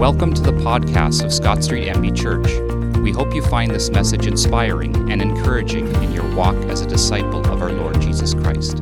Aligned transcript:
Welcome 0.00 0.32
to 0.32 0.40
the 0.40 0.52
podcast 0.52 1.22
of 1.26 1.30
Scott 1.30 1.62
Street 1.62 1.86
MB 1.86 2.16
Church. 2.16 2.98
We 3.02 3.12
hope 3.12 3.34
you 3.34 3.42
find 3.42 3.70
this 3.70 3.90
message 3.90 4.26
inspiring 4.26 4.96
and 5.12 5.20
encouraging 5.20 5.94
in 5.96 6.10
your 6.10 6.24
walk 6.34 6.56
as 6.70 6.80
a 6.80 6.86
disciple 6.86 7.40
of 7.52 7.60
our 7.60 7.70
Lord 7.70 8.00
Jesus 8.00 8.32
Christ. 8.32 8.78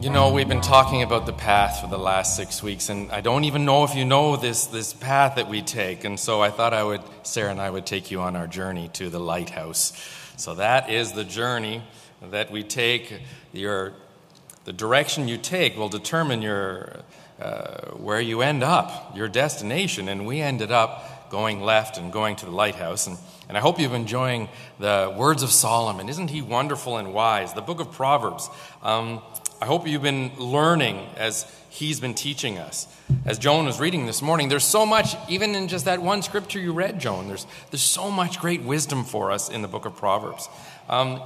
You 0.00 0.08
know, 0.08 0.32
we've 0.32 0.48
been 0.48 0.62
talking 0.62 1.02
about 1.02 1.26
the 1.26 1.34
path 1.34 1.82
for 1.82 1.88
the 1.88 1.98
last 1.98 2.36
six 2.36 2.62
weeks, 2.62 2.88
and 2.88 3.12
I 3.12 3.20
don't 3.20 3.44
even 3.44 3.66
know 3.66 3.84
if 3.84 3.94
you 3.94 4.06
know 4.06 4.36
this, 4.36 4.64
this 4.64 4.94
path 4.94 5.36
that 5.36 5.46
we 5.46 5.60
take. 5.60 6.04
And 6.04 6.18
so 6.18 6.40
I 6.40 6.48
thought 6.48 6.72
I 6.72 6.82
would, 6.82 7.02
Sarah 7.22 7.50
and 7.50 7.60
I 7.60 7.68
would 7.68 7.84
take 7.84 8.10
you 8.10 8.22
on 8.22 8.34
our 8.34 8.46
journey 8.46 8.88
to 8.94 9.10
the 9.10 9.20
lighthouse. 9.20 9.92
So 10.38 10.54
that 10.54 10.88
is 10.88 11.12
the 11.12 11.24
journey 11.24 11.82
that 12.30 12.50
we 12.50 12.62
take. 12.62 13.20
Your, 13.52 13.92
the 14.64 14.72
direction 14.72 15.28
you 15.28 15.36
take 15.36 15.76
will 15.76 15.90
determine 15.90 16.40
your, 16.40 17.02
uh, 17.42 17.90
where 17.96 18.20
you 18.20 18.40
end 18.40 18.62
up, 18.62 19.16
your 19.16 19.28
destination. 19.28 20.08
And 20.08 20.26
we 20.26 20.40
ended 20.40 20.70
up 20.70 21.28
going 21.30 21.60
left 21.60 21.98
and 21.98 22.12
going 22.12 22.36
to 22.36 22.46
the 22.46 22.52
lighthouse. 22.52 23.06
And, 23.06 23.18
and 23.48 23.58
I 23.58 23.60
hope 23.60 23.80
you've 23.80 23.94
enjoying 23.94 24.48
the 24.78 25.12
words 25.16 25.42
of 25.42 25.50
Solomon. 25.50 26.08
Isn't 26.08 26.28
he 26.28 26.42
wonderful 26.42 26.98
and 26.98 27.12
wise? 27.12 27.52
The 27.52 27.62
book 27.62 27.80
of 27.80 27.90
Proverbs. 27.90 28.48
Um, 28.82 29.22
I 29.60 29.66
hope 29.66 29.86
you've 29.86 30.02
been 30.02 30.32
learning 30.38 31.06
as 31.16 31.46
he's 31.70 32.00
been 32.00 32.14
teaching 32.14 32.58
us. 32.58 32.86
As 33.24 33.38
Joan 33.38 33.66
was 33.66 33.80
reading 33.80 34.06
this 34.06 34.20
morning, 34.20 34.48
there's 34.48 34.64
so 34.64 34.84
much, 34.84 35.16
even 35.28 35.54
in 35.54 35.68
just 35.68 35.84
that 35.86 36.02
one 36.02 36.22
scripture 36.22 36.58
you 36.58 36.72
read, 36.72 37.00
Joan, 37.00 37.28
there's, 37.28 37.46
there's 37.70 37.82
so 37.82 38.10
much 38.10 38.40
great 38.40 38.62
wisdom 38.62 39.04
for 39.04 39.30
us 39.30 39.48
in 39.48 39.62
the 39.62 39.68
book 39.68 39.86
of 39.86 39.96
Proverbs. 39.96 40.48
Um, 40.88 41.22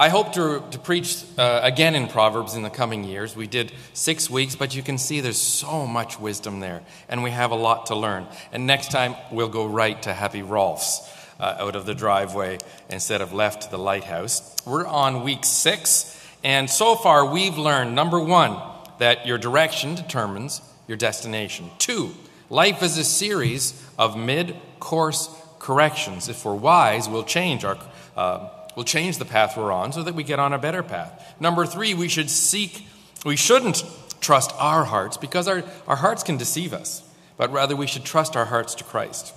I 0.00 0.08
hope 0.08 0.32
to, 0.32 0.64
to 0.70 0.78
preach 0.78 1.22
uh, 1.36 1.60
again 1.62 1.94
in 1.94 2.08
Proverbs 2.08 2.54
in 2.54 2.62
the 2.62 2.70
coming 2.70 3.04
years. 3.04 3.36
We 3.36 3.46
did 3.46 3.70
six 3.92 4.30
weeks, 4.30 4.56
but 4.56 4.74
you 4.74 4.82
can 4.82 4.96
see 4.96 5.20
there's 5.20 5.36
so 5.36 5.86
much 5.86 6.18
wisdom 6.18 6.60
there, 6.60 6.80
and 7.10 7.22
we 7.22 7.30
have 7.32 7.50
a 7.50 7.54
lot 7.54 7.84
to 7.86 7.94
learn. 7.94 8.26
And 8.50 8.66
next 8.66 8.90
time, 8.90 9.14
we'll 9.30 9.50
go 9.50 9.66
right 9.66 10.02
to 10.04 10.14
Happy 10.14 10.40
Rolf's 10.40 11.06
uh, 11.38 11.56
out 11.58 11.76
of 11.76 11.84
the 11.84 11.94
driveway 11.94 12.56
instead 12.88 13.20
of 13.20 13.34
left 13.34 13.64
to 13.64 13.70
the 13.70 13.76
lighthouse. 13.76 14.56
We're 14.64 14.86
on 14.86 15.22
week 15.22 15.44
six. 15.44 16.18
And 16.42 16.70
so 16.70 16.94
far, 16.94 17.30
we've 17.30 17.58
learned 17.58 17.94
number 17.94 18.18
one, 18.18 18.58
that 19.00 19.26
your 19.26 19.36
direction 19.36 19.96
determines 19.96 20.62
your 20.88 20.96
destination. 20.96 21.68
Two, 21.76 22.14
life 22.48 22.82
is 22.82 22.96
a 22.96 23.04
series 23.04 23.86
of 23.98 24.16
mid 24.16 24.56
course 24.78 25.28
corrections. 25.58 26.30
If 26.30 26.46
we're 26.46 26.54
wise, 26.54 27.06
we'll 27.06 27.22
change 27.22 27.66
our. 27.66 27.76
Uh, 28.16 28.48
we'll 28.76 28.84
change 28.84 29.18
the 29.18 29.24
path 29.24 29.56
we're 29.56 29.72
on 29.72 29.92
so 29.92 30.02
that 30.02 30.14
we 30.14 30.22
get 30.22 30.38
on 30.38 30.52
a 30.52 30.58
better 30.58 30.82
path. 30.82 31.34
Number 31.40 31.66
three, 31.66 31.94
we 31.94 32.08
should 32.08 32.30
seek, 32.30 32.86
we 33.24 33.36
shouldn't 33.36 33.84
trust 34.20 34.52
our 34.58 34.84
hearts 34.84 35.16
because 35.16 35.48
our, 35.48 35.62
our 35.86 35.96
hearts 35.96 36.22
can 36.22 36.36
deceive 36.36 36.72
us, 36.72 37.02
but 37.36 37.50
rather 37.50 37.74
we 37.76 37.86
should 37.86 38.04
trust 38.04 38.36
our 38.36 38.46
hearts 38.46 38.74
to 38.76 38.84
Christ. 38.84 39.34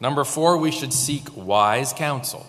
Number 0.00 0.24
four, 0.24 0.56
we 0.58 0.70
should 0.70 0.92
seek 0.92 1.36
wise 1.36 1.92
counsel. 1.92 2.46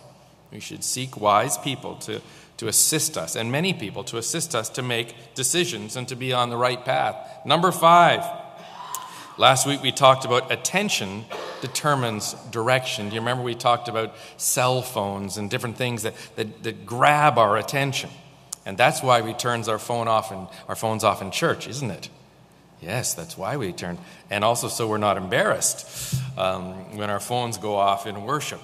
We 0.51 0.59
should 0.59 0.83
seek 0.83 1.19
wise 1.19 1.57
people 1.57 1.95
to 1.97 2.21
to 2.57 2.67
assist 2.67 3.17
us, 3.17 3.35
and 3.35 3.51
many 3.51 3.73
people 3.73 4.03
to 4.05 4.17
assist 4.17 4.55
us 4.55 4.69
to 4.69 4.81
make 4.81 5.33
decisions 5.35 5.95
and 5.95 6.07
to 6.07 6.15
be 6.15 6.31
on 6.31 6.49
the 6.49 6.57
right 6.57 6.83
path. 6.85 7.15
Number 7.45 7.71
five, 7.71 8.23
last 9.37 9.67
week 9.67 9.81
we 9.81 9.91
talked 9.91 10.25
about 10.25 10.51
attention 10.51 11.25
determines 11.61 12.33
direction. 12.51 13.09
Do 13.09 13.15
you 13.15 13.21
remember 13.21 13.43
we 13.43 13.55
talked 13.55 13.87
about 13.87 14.15
cell 14.37 14.81
phones 14.81 15.37
and 15.37 15.49
different 15.49 15.77
things 15.77 16.03
that, 16.03 16.13
that, 16.35 16.63
that 16.63 16.85
grab 16.85 17.37
our 17.37 17.57
attention? 17.57 18.09
And 18.65 18.77
that's 18.77 19.03
why 19.03 19.21
we 19.21 19.33
turn 19.33 19.63
our 19.69 19.79
phone 19.79 20.07
off 20.07 20.31
in, 20.31 20.47
our 20.67 20.75
phones 20.75 21.03
off 21.03 21.21
in 21.21 21.31
church, 21.31 21.67
isn't 21.67 21.91
it? 21.91 22.09
Yes, 22.81 23.13
that's 23.13 23.37
why 23.37 23.57
we 23.57 23.71
turn. 23.71 23.97
And 24.29 24.43
also 24.43 24.67
so 24.67 24.87
we're 24.87 24.97
not 24.97 25.17
embarrassed 25.17 26.15
um, 26.37 26.97
when 26.97 27.09
our 27.09 27.19
phones 27.19 27.57
go 27.57 27.75
off 27.75 28.05
in 28.05 28.23
worship. 28.23 28.61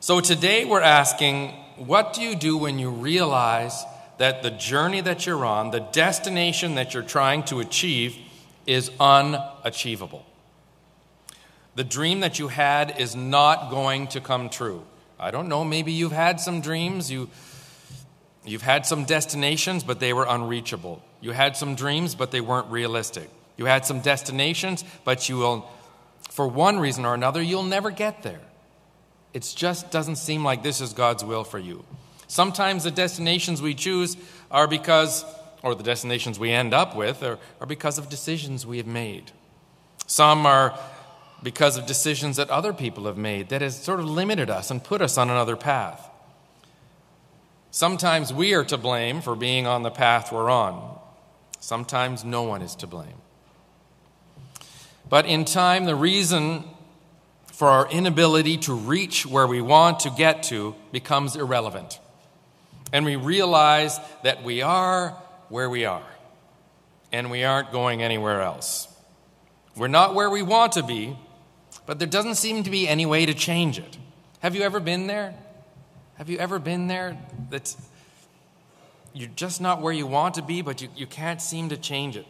So 0.00 0.20
today 0.20 0.64
we're 0.64 0.80
asking 0.80 1.54
what 1.76 2.12
do 2.12 2.22
you 2.22 2.34
do 2.34 2.56
when 2.56 2.78
you 2.78 2.90
realize 2.90 3.84
that 4.18 4.42
the 4.42 4.50
journey 4.50 5.00
that 5.00 5.26
you're 5.26 5.44
on, 5.44 5.70
the 5.70 5.80
destination 5.80 6.74
that 6.74 6.92
you're 6.92 7.02
trying 7.02 7.44
to 7.44 7.60
achieve, 7.60 8.16
is 8.66 8.90
unachievable? 8.98 10.26
The 11.78 11.84
dream 11.84 12.20
that 12.20 12.40
you 12.40 12.48
had 12.48 12.98
is 12.98 13.14
not 13.14 13.70
going 13.70 14.08
to 14.08 14.20
come 14.20 14.48
true. 14.48 14.82
I 15.16 15.30
don't 15.30 15.48
know, 15.48 15.62
maybe 15.62 15.92
you've 15.92 16.10
had 16.10 16.40
some 16.40 16.60
dreams, 16.60 17.08
you, 17.08 17.30
you've 18.44 18.62
had 18.62 18.84
some 18.84 19.04
destinations, 19.04 19.84
but 19.84 20.00
they 20.00 20.12
were 20.12 20.26
unreachable. 20.28 21.00
You 21.20 21.30
had 21.30 21.56
some 21.56 21.76
dreams, 21.76 22.16
but 22.16 22.32
they 22.32 22.40
weren't 22.40 22.66
realistic. 22.72 23.30
You 23.56 23.66
had 23.66 23.86
some 23.86 24.00
destinations, 24.00 24.82
but 25.04 25.28
you 25.28 25.36
will, 25.36 25.70
for 26.30 26.48
one 26.48 26.80
reason 26.80 27.04
or 27.04 27.14
another, 27.14 27.40
you'll 27.40 27.62
never 27.62 27.92
get 27.92 28.24
there. 28.24 28.40
It 29.32 29.48
just 29.54 29.92
doesn't 29.92 30.16
seem 30.16 30.42
like 30.42 30.64
this 30.64 30.80
is 30.80 30.92
God's 30.92 31.24
will 31.24 31.44
for 31.44 31.60
you. 31.60 31.84
Sometimes 32.26 32.82
the 32.82 32.90
destinations 32.90 33.62
we 33.62 33.74
choose 33.74 34.16
are 34.50 34.66
because, 34.66 35.24
or 35.62 35.76
the 35.76 35.84
destinations 35.84 36.40
we 36.40 36.50
end 36.50 36.74
up 36.74 36.96
with, 36.96 37.22
are, 37.22 37.38
are 37.60 37.68
because 37.68 37.98
of 37.98 38.08
decisions 38.08 38.66
we 38.66 38.78
have 38.78 38.88
made. 38.88 39.30
Some 40.08 40.44
are 40.44 40.76
because 41.42 41.76
of 41.76 41.86
decisions 41.86 42.36
that 42.36 42.50
other 42.50 42.72
people 42.72 43.04
have 43.04 43.16
made 43.16 43.48
that 43.48 43.62
has 43.62 43.80
sort 43.80 44.00
of 44.00 44.06
limited 44.06 44.50
us 44.50 44.70
and 44.70 44.82
put 44.82 45.00
us 45.00 45.16
on 45.16 45.30
another 45.30 45.56
path. 45.56 46.10
Sometimes 47.70 48.32
we 48.32 48.54
are 48.54 48.64
to 48.64 48.76
blame 48.76 49.20
for 49.20 49.36
being 49.36 49.66
on 49.66 49.82
the 49.82 49.90
path 49.90 50.32
we're 50.32 50.50
on. 50.50 50.98
Sometimes 51.60 52.24
no 52.24 52.42
one 52.42 52.62
is 52.62 52.74
to 52.76 52.86
blame. 52.86 53.20
But 55.08 55.26
in 55.26 55.44
time, 55.44 55.84
the 55.84 55.94
reason 55.94 56.64
for 57.52 57.68
our 57.68 57.90
inability 57.90 58.56
to 58.58 58.74
reach 58.74 59.26
where 59.26 59.46
we 59.46 59.60
want 59.60 60.00
to 60.00 60.10
get 60.10 60.44
to 60.44 60.74
becomes 60.92 61.34
irrelevant. 61.34 61.98
And 62.92 63.04
we 63.04 63.16
realize 63.16 63.98
that 64.22 64.44
we 64.44 64.62
are 64.62 65.10
where 65.48 65.68
we 65.68 65.84
are, 65.84 66.06
and 67.10 67.30
we 67.30 67.44
aren't 67.44 67.72
going 67.72 68.02
anywhere 68.02 68.42
else. 68.42 68.86
We're 69.76 69.88
not 69.88 70.14
where 70.14 70.30
we 70.30 70.42
want 70.42 70.72
to 70.72 70.82
be, 70.82 71.16
but 71.88 71.98
there 71.98 72.06
doesn't 72.06 72.34
seem 72.34 72.64
to 72.64 72.70
be 72.70 72.86
any 72.86 73.06
way 73.06 73.24
to 73.24 73.32
change 73.32 73.78
it. 73.78 73.96
Have 74.40 74.54
you 74.54 74.60
ever 74.60 74.78
been 74.78 75.06
there? 75.06 75.34
Have 76.16 76.28
you 76.28 76.36
ever 76.36 76.58
been 76.58 76.86
there? 76.86 77.16
That 77.48 77.74
you're 79.14 79.30
just 79.34 79.62
not 79.62 79.80
where 79.80 79.94
you 79.94 80.06
want 80.06 80.34
to 80.34 80.42
be, 80.42 80.60
but 80.60 80.82
you, 80.82 80.90
you 80.94 81.06
can't 81.06 81.40
seem 81.40 81.70
to 81.70 81.78
change 81.78 82.14
it. 82.14 82.26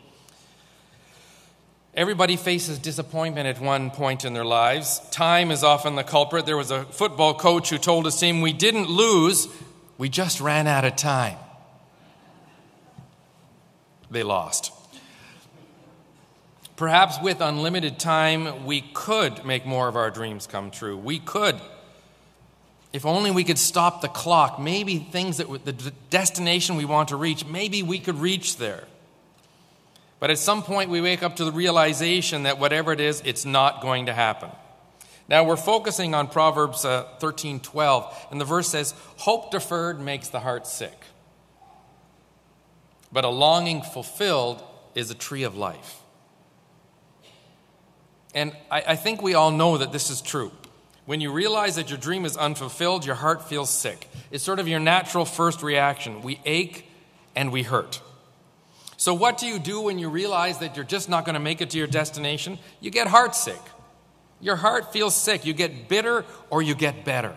Everybody 1.92 2.36
faces 2.36 2.78
disappointment 2.78 3.48
at 3.48 3.60
one 3.60 3.90
point 3.90 4.24
in 4.24 4.32
their 4.32 4.44
lives. 4.44 5.00
Time 5.10 5.50
is 5.50 5.64
often 5.64 5.96
the 5.96 6.04
culprit. 6.04 6.46
There 6.46 6.56
was 6.56 6.70
a 6.70 6.84
football 6.84 7.34
coach 7.34 7.70
who 7.70 7.78
told 7.78 8.04
his 8.04 8.14
team, 8.14 8.40
We 8.40 8.52
didn't 8.52 8.88
lose, 8.88 9.48
we 9.98 10.08
just 10.08 10.40
ran 10.40 10.68
out 10.68 10.84
of 10.84 10.94
time. 10.94 11.36
They 14.08 14.22
lost. 14.22 14.77
Perhaps 16.78 17.20
with 17.20 17.40
unlimited 17.40 17.98
time, 17.98 18.64
we 18.64 18.80
could 18.80 19.44
make 19.44 19.66
more 19.66 19.88
of 19.88 19.96
our 19.96 20.12
dreams 20.12 20.46
come 20.46 20.70
true. 20.70 20.96
We 20.96 21.18
could. 21.18 21.56
If 22.92 23.04
only 23.04 23.32
we 23.32 23.42
could 23.42 23.58
stop 23.58 24.00
the 24.00 24.06
clock, 24.06 24.60
maybe 24.60 24.98
things 24.98 25.38
that 25.38 25.64
the 25.64 25.72
destination 26.08 26.76
we 26.76 26.84
want 26.84 27.08
to 27.08 27.16
reach, 27.16 27.44
maybe 27.44 27.82
we 27.82 27.98
could 27.98 28.20
reach 28.20 28.58
there. 28.58 28.84
But 30.20 30.30
at 30.30 30.38
some 30.38 30.62
point, 30.62 30.88
we 30.88 31.00
wake 31.00 31.24
up 31.24 31.34
to 31.36 31.44
the 31.44 31.50
realization 31.50 32.44
that 32.44 32.60
whatever 32.60 32.92
it 32.92 33.00
is, 33.00 33.22
it's 33.24 33.44
not 33.44 33.82
going 33.82 34.06
to 34.06 34.12
happen. 34.12 34.50
Now, 35.28 35.42
we're 35.42 35.56
focusing 35.56 36.14
on 36.14 36.28
Proverbs 36.28 36.84
uh, 36.84 37.08
13 37.18 37.58
12, 37.58 38.26
and 38.30 38.40
the 38.40 38.44
verse 38.44 38.68
says, 38.68 38.94
Hope 39.16 39.50
deferred 39.50 40.00
makes 40.00 40.28
the 40.28 40.38
heart 40.38 40.64
sick, 40.64 41.06
but 43.10 43.24
a 43.24 43.30
longing 43.30 43.82
fulfilled 43.82 44.62
is 44.94 45.10
a 45.10 45.16
tree 45.16 45.42
of 45.42 45.56
life. 45.56 46.02
And 48.38 48.52
I, 48.70 48.82
I 48.88 48.96
think 48.96 49.20
we 49.20 49.34
all 49.34 49.50
know 49.50 49.78
that 49.78 49.90
this 49.90 50.10
is 50.10 50.22
true. 50.22 50.52
When 51.06 51.20
you 51.20 51.32
realize 51.32 51.74
that 51.74 51.90
your 51.90 51.98
dream 51.98 52.24
is 52.24 52.36
unfulfilled, 52.36 53.04
your 53.04 53.16
heart 53.16 53.48
feels 53.48 53.68
sick. 53.68 54.08
It's 54.30 54.44
sort 54.44 54.60
of 54.60 54.68
your 54.68 54.78
natural 54.78 55.24
first 55.24 55.60
reaction. 55.60 56.22
We 56.22 56.40
ache 56.44 56.88
and 57.34 57.50
we 57.50 57.64
hurt. 57.64 58.00
So, 58.96 59.12
what 59.12 59.38
do 59.38 59.46
you 59.46 59.58
do 59.58 59.80
when 59.80 59.98
you 59.98 60.08
realize 60.08 60.58
that 60.58 60.76
you're 60.76 60.84
just 60.84 61.08
not 61.08 61.24
going 61.24 61.34
to 61.34 61.40
make 61.40 61.60
it 61.60 61.70
to 61.70 61.78
your 61.78 61.88
destination? 61.88 62.60
You 62.80 62.92
get 62.92 63.08
heartsick. 63.08 63.60
Your 64.40 64.54
heart 64.54 64.92
feels 64.92 65.16
sick. 65.16 65.44
You 65.44 65.52
get 65.52 65.88
bitter 65.88 66.24
or 66.48 66.62
you 66.62 66.76
get 66.76 67.04
better. 67.04 67.36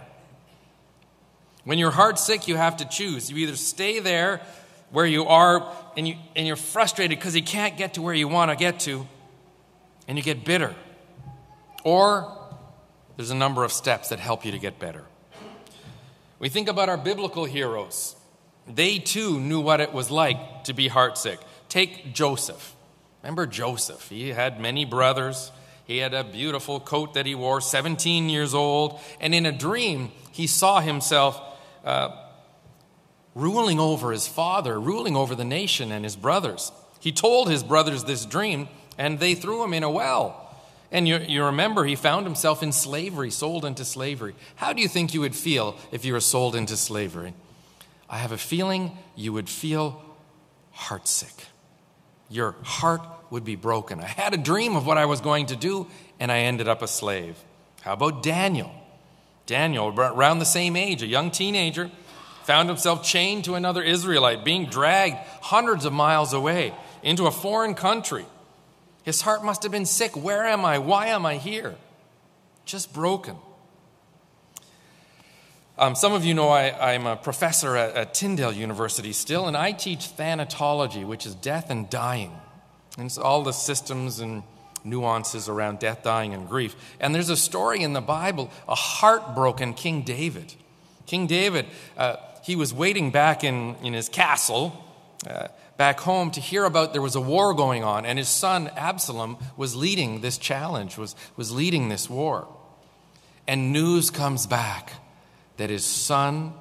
When 1.64 1.80
you're 1.80 1.92
heartsick, 1.92 2.48
you 2.48 2.58
have 2.58 2.78
to 2.78 2.86
choose. 2.86 3.32
You 3.32 3.38
either 3.38 3.56
stay 3.56 4.00
there 4.00 4.42
where 4.92 5.08
you 5.08 5.26
are 5.26 5.68
and, 5.98 6.08
you, 6.08 6.16
and 6.36 6.46
you're 6.46 6.56
frustrated 6.56 7.18
because 7.18 7.36
you 7.36 7.44
can't 7.44 7.76
get 7.76 7.96
to 7.96 8.04
where 8.04 8.14
you 8.14 8.28
want 8.28 8.52
to 8.52 8.56
get 8.56 8.82
to, 8.82 9.08
and 10.08 10.16
you 10.16 10.24
get 10.24 10.46
bitter. 10.46 10.76
Or 11.84 12.38
there's 13.18 13.32
a 13.32 13.36
number 13.36 13.64
of 13.64 13.72
steps 13.72 14.10
that 14.10 14.20
help 14.20 14.46
you 14.46 14.52
to 14.52 14.60
get 14.60 14.80
better. 14.80 15.04
We 16.40 16.50
think 16.50 16.68
about 16.68 16.90
our 16.90 16.98
biblical 16.98 17.46
heroes. 17.46 18.16
They 18.68 18.98
too 18.98 19.40
knew 19.40 19.60
what 19.60 19.80
it 19.80 19.94
was 19.94 20.10
like 20.10 20.64
to 20.66 20.74
be 20.74 20.90
heartsick. 20.90 21.38
Take 21.70 22.14
Joseph. 22.14 22.76
Remember 23.22 23.46
Joseph? 23.46 24.10
He 24.10 24.30
had 24.30 24.60
many 24.60 24.86
brothers. 24.86 25.52
He 25.86 25.98
had 25.98 26.14
a 26.14 26.24
beautiful 26.24 26.80
coat 26.80 27.14
that 27.14 27.26
he 27.26 27.36
wore, 27.36 27.62
17 27.62 28.30
years 28.30 28.54
old. 28.54 29.00
And 29.20 29.36
in 29.36 29.46
a 29.46 29.52
dream, 29.52 30.12
he 30.32 30.48
saw 30.48 30.80
himself 30.80 31.40
uh, 31.84 32.10
ruling 33.36 33.80
over 33.80 34.12
his 34.12 34.28
father, 34.28 34.80
ruling 34.80 35.16
over 35.16 35.36
the 35.36 35.46
nation 35.46 35.92
and 35.92 36.04
his 36.04 36.16
brothers. 36.16 36.72
He 37.00 37.12
told 37.12 37.50
his 37.50 37.64
brothers 37.64 38.04
this 38.04 38.26
dream, 38.26 38.68
and 38.98 39.20
they 39.20 39.36
threw 39.36 39.64
him 39.64 39.74
in 39.74 39.84
a 39.84 39.92
well. 39.92 40.41
And 40.92 41.08
you, 41.08 41.18
you 41.20 41.46
remember, 41.46 41.86
he 41.86 41.96
found 41.96 42.26
himself 42.26 42.62
in 42.62 42.74
slavery, 42.74 43.32
sold 43.32 43.64
into 43.64 43.86
slavery. 43.86 44.36
How 44.56 44.74
do 44.74 44.82
you 44.82 44.90
think 44.90 45.14
you 45.14 45.22
would 45.22 45.36
feel 45.36 45.78
if 45.92 46.04
you 46.04 46.14
were 46.14 46.20
sold 46.20 46.56
into 46.56 46.76
slavery? 46.76 47.34
I 48.10 48.18
have 48.18 48.34
a 48.34 48.38
feeling 48.38 48.98
you 49.16 49.32
would 49.32 49.50
feel 49.50 50.02
heartsick. 50.76 51.46
Your 52.30 52.56
heart 52.64 53.02
would 53.30 53.46
be 53.46 53.56
broken. 53.56 54.02
I 54.02 54.06
had 54.06 54.34
a 54.34 54.38
dream 54.38 54.76
of 54.76 54.86
what 54.86 54.98
I 54.98 55.06
was 55.06 55.22
going 55.22 55.46
to 55.48 55.56
do, 55.56 55.88
and 56.20 56.30
I 56.30 56.40
ended 56.40 56.68
up 56.68 56.82
a 56.82 56.88
slave. 56.88 57.38
How 57.82 57.94
about 57.94 58.22
Daniel? 58.22 58.72
Daniel, 59.46 59.88
around 59.98 60.40
the 60.40 60.46
same 60.46 60.76
age, 60.76 61.02
a 61.02 61.08
young 61.08 61.32
teenager, 61.32 61.90
found 62.44 62.68
himself 62.68 63.04
chained 63.04 63.46
to 63.46 63.56
another 63.56 63.82
Israelite, 63.82 64.44
being 64.44 64.66
dragged 64.66 65.16
hundreds 65.42 65.86
of 65.86 65.94
miles 65.94 66.34
away 66.34 66.74
into 67.02 67.28
a 67.28 67.32
foreign 67.32 67.76
country. 67.76 68.26
His 69.04 69.22
heart 69.22 69.44
must 69.44 69.64
have 69.64 69.72
been 69.72 69.86
sick. 69.86 70.16
Where 70.16 70.46
am 70.46 70.64
I? 70.64 70.78
Why 70.78 71.08
am 71.08 71.26
I 71.26 71.38
here? 71.38 71.76
Just 72.66 72.94
broken. 72.94 73.36
Um, 75.78 75.96
some 75.96 76.14
of 76.14 76.24
you 76.24 76.36
know 76.36 76.50
I, 76.50 76.94
am 76.94 77.08
a 77.08 77.16
professor 77.16 77.76
at, 77.76 77.96
at, 77.96 78.14
Tyndale 78.14 78.54
University 78.54 79.14
still, 79.14 79.48
and 79.48 79.58
I 79.58 79.72
teach 79.72 80.16
thanatology, 80.16 81.04
which 81.06 81.26
is 81.26 81.34
death 81.34 81.72
and 81.72 81.90
dying. 81.90 82.32
And 82.98 83.08
it's 83.08 83.18
all 83.18 83.42
the 83.42 83.54
systems 83.54 84.20
and 84.20 84.44
nuances 84.84 85.50
around 85.50 85.80
death, 85.80 86.04
dying, 86.04 86.34
and 86.34 86.48
grief. 86.48 86.76
And 87.00 87.16
there's 87.16 87.30
a 87.30 87.38
story 87.38 87.82
in 87.82 87.94
the 87.94 88.02
Bible, 88.02 88.52
a 88.68 88.76
heartbroken 88.76 89.74
King 89.74 90.04
David. 90.04 90.54
King 91.08 91.26
David, 91.26 91.66
uh, 91.98 92.18
he 92.44 92.56
was 92.56 92.74
waiting 92.74 93.10
back 93.10 93.44
in, 93.44 93.76
in 93.82 93.94
his 93.94 94.10
castle. 94.10 94.86
Uh, 95.28 95.48
back 95.82 96.02
home 96.02 96.30
to 96.30 96.40
hear 96.40 96.64
about 96.64 96.94
there 96.94 97.02
was 97.02 97.16
a 97.16 97.20
war 97.20 97.56
going 97.56 97.84
on, 97.84 98.06
and 98.06 98.20
his 98.20 98.30
son 98.30 98.70
Absalom 98.78 99.36
was 99.58 99.76
leading 99.76 100.22
this 100.22 100.38
challenge, 100.38 100.96
was, 100.96 101.16
was 101.36 101.52
leading 101.52 101.90
this 101.90 102.08
war. 102.08 102.48
And 103.48 103.74
news 103.74 104.12
comes 104.12 104.46
back 104.46 104.94
that 105.58 105.72
his 105.72 105.84
son 105.84 106.54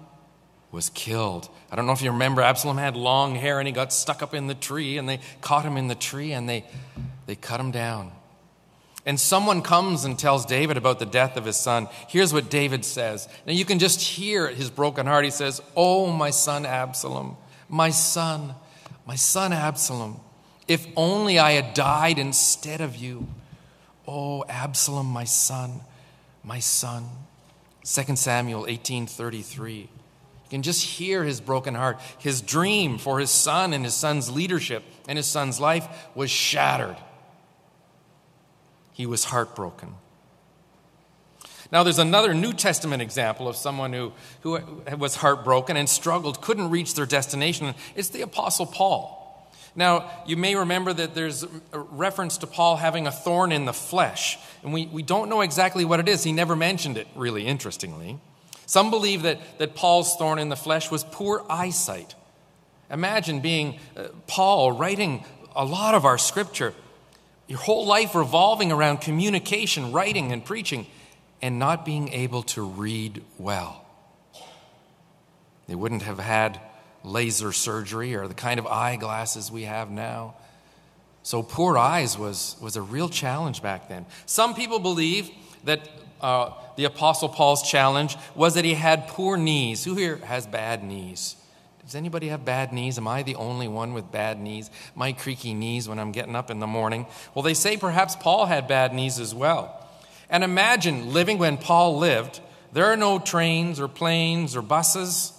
was 0.72 0.88
killed. 0.88 1.50
I 1.70 1.76
don't 1.76 1.84
know 1.84 1.92
if 1.92 2.00
you 2.00 2.12
remember, 2.12 2.40
Absalom 2.40 2.78
had 2.78 2.96
long 2.96 3.34
hair 3.34 3.58
and 3.58 3.68
he 3.68 3.74
got 3.74 3.92
stuck 3.92 4.22
up 4.22 4.32
in 4.32 4.46
the 4.46 4.54
tree, 4.54 4.96
and 4.96 5.06
they 5.06 5.20
caught 5.42 5.66
him 5.66 5.76
in 5.76 5.88
the 5.88 5.94
tree 5.94 6.32
and 6.32 6.48
they, 6.48 6.64
they 7.26 7.36
cut 7.36 7.60
him 7.60 7.72
down. 7.72 8.12
And 9.04 9.20
someone 9.20 9.60
comes 9.60 10.06
and 10.06 10.18
tells 10.18 10.46
David 10.46 10.78
about 10.78 10.98
the 10.98 11.04
death 11.04 11.36
of 11.36 11.44
his 11.44 11.58
son. 11.58 11.88
Here's 12.08 12.32
what 12.32 12.48
David 12.48 12.86
says. 12.86 13.28
Now 13.46 13.52
you 13.52 13.66
can 13.66 13.80
just 13.80 14.00
hear 14.00 14.48
his 14.48 14.70
broken 14.70 15.06
heart. 15.06 15.26
He 15.26 15.30
says, 15.30 15.60
Oh, 15.76 16.10
my 16.10 16.30
son 16.30 16.64
Absalom, 16.64 17.36
my 17.68 17.90
son, 17.90 18.54
my 19.10 19.16
son 19.16 19.52
Absalom, 19.52 20.20
if 20.68 20.86
only 20.94 21.36
I 21.36 21.50
had 21.60 21.74
died 21.74 22.16
instead 22.16 22.80
of 22.80 22.94
you. 22.94 23.26
Oh, 24.06 24.44
Absalom, 24.48 25.06
my 25.06 25.24
son, 25.24 25.80
my 26.44 26.60
son. 26.60 27.08
2 27.82 28.14
Samuel 28.14 28.66
18:33. 28.66 29.78
You 29.78 29.88
can 30.48 30.62
just 30.62 30.84
hear 30.84 31.24
his 31.24 31.40
broken 31.40 31.74
heart. 31.74 31.98
His 32.18 32.40
dream 32.40 32.98
for 32.98 33.18
his 33.18 33.32
son 33.32 33.72
and 33.72 33.84
his 33.84 33.94
son's 33.94 34.30
leadership 34.30 34.84
and 35.08 35.16
his 35.18 35.26
son's 35.26 35.58
life 35.58 35.88
was 36.14 36.30
shattered. 36.30 36.96
He 38.92 39.06
was 39.06 39.24
heartbroken. 39.24 39.96
Now, 41.72 41.84
there's 41.84 42.00
another 42.00 42.34
New 42.34 42.52
Testament 42.52 43.00
example 43.00 43.46
of 43.46 43.54
someone 43.54 43.92
who, 43.92 44.12
who 44.40 44.60
was 44.98 45.16
heartbroken 45.16 45.76
and 45.76 45.88
struggled, 45.88 46.40
couldn't 46.40 46.70
reach 46.70 46.94
their 46.94 47.06
destination. 47.06 47.74
It's 47.94 48.08
the 48.08 48.22
Apostle 48.22 48.66
Paul. 48.66 49.16
Now, 49.76 50.10
you 50.26 50.36
may 50.36 50.56
remember 50.56 50.92
that 50.92 51.14
there's 51.14 51.44
a 51.72 51.78
reference 51.78 52.38
to 52.38 52.48
Paul 52.48 52.76
having 52.76 53.06
a 53.06 53.12
thorn 53.12 53.52
in 53.52 53.66
the 53.66 53.72
flesh, 53.72 54.36
and 54.64 54.72
we, 54.72 54.86
we 54.86 55.02
don't 55.02 55.28
know 55.28 55.42
exactly 55.42 55.84
what 55.84 56.00
it 56.00 56.08
is. 56.08 56.24
He 56.24 56.32
never 56.32 56.56
mentioned 56.56 56.96
it, 56.96 57.06
really 57.14 57.46
interestingly. 57.46 58.18
Some 58.66 58.90
believe 58.90 59.22
that, 59.22 59.38
that 59.58 59.76
Paul's 59.76 60.16
thorn 60.16 60.40
in 60.40 60.48
the 60.48 60.56
flesh 60.56 60.90
was 60.90 61.04
poor 61.04 61.44
eyesight. 61.48 62.16
Imagine 62.90 63.38
being 63.38 63.78
uh, 63.96 64.08
Paul 64.26 64.72
writing 64.72 65.24
a 65.54 65.64
lot 65.64 65.94
of 65.94 66.04
our 66.04 66.18
scripture, 66.18 66.74
your 67.46 67.58
whole 67.60 67.86
life 67.86 68.16
revolving 68.16 68.72
around 68.72 69.00
communication, 69.00 69.92
writing, 69.92 70.32
and 70.32 70.44
preaching 70.44 70.86
and 71.42 71.58
not 71.58 71.84
being 71.84 72.08
able 72.12 72.42
to 72.42 72.62
read 72.62 73.22
well. 73.38 73.84
They 75.66 75.74
wouldn't 75.74 76.02
have 76.02 76.18
had 76.18 76.60
laser 77.04 77.52
surgery 77.52 78.14
or 78.14 78.28
the 78.28 78.34
kind 78.34 78.58
of 78.58 78.66
eyeglasses 78.66 79.50
we 79.50 79.62
have 79.62 79.90
now. 79.90 80.34
So, 81.22 81.42
poor 81.42 81.76
eyes 81.76 82.16
was, 82.18 82.56
was 82.60 82.76
a 82.76 82.82
real 82.82 83.08
challenge 83.08 83.62
back 83.62 83.88
then. 83.88 84.06
Some 84.26 84.54
people 84.54 84.78
believe 84.78 85.30
that 85.64 85.88
uh, 86.20 86.52
the 86.76 86.84
Apostle 86.84 87.28
Paul's 87.28 87.68
challenge 87.68 88.16
was 88.34 88.54
that 88.54 88.64
he 88.64 88.74
had 88.74 89.06
poor 89.08 89.36
knees. 89.36 89.84
Who 89.84 89.94
here 89.94 90.16
has 90.24 90.46
bad 90.46 90.82
knees? 90.82 91.36
Does 91.84 91.94
anybody 91.94 92.28
have 92.28 92.44
bad 92.44 92.72
knees? 92.72 92.98
Am 92.98 93.08
I 93.08 93.22
the 93.22 93.34
only 93.34 93.68
one 93.68 93.94
with 93.94 94.12
bad 94.12 94.38
knees? 94.38 94.70
My 94.94 95.12
creaky 95.12 95.54
knees 95.54 95.88
when 95.88 95.98
I'm 95.98 96.12
getting 96.12 96.36
up 96.36 96.50
in 96.50 96.60
the 96.60 96.66
morning? 96.66 97.06
Well, 97.34 97.42
they 97.42 97.54
say 97.54 97.76
perhaps 97.76 98.16
Paul 98.16 98.46
had 98.46 98.68
bad 98.68 98.94
knees 98.94 99.18
as 99.18 99.34
well. 99.34 99.76
And 100.30 100.44
imagine 100.44 101.12
living 101.12 101.38
when 101.38 101.58
Paul 101.58 101.98
lived. 101.98 102.40
There 102.72 102.86
are 102.86 102.96
no 102.96 103.18
trains 103.18 103.80
or 103.80 103.88
planes 103.88 104.56
or 104.56 104.62
buses, 104.62 105.32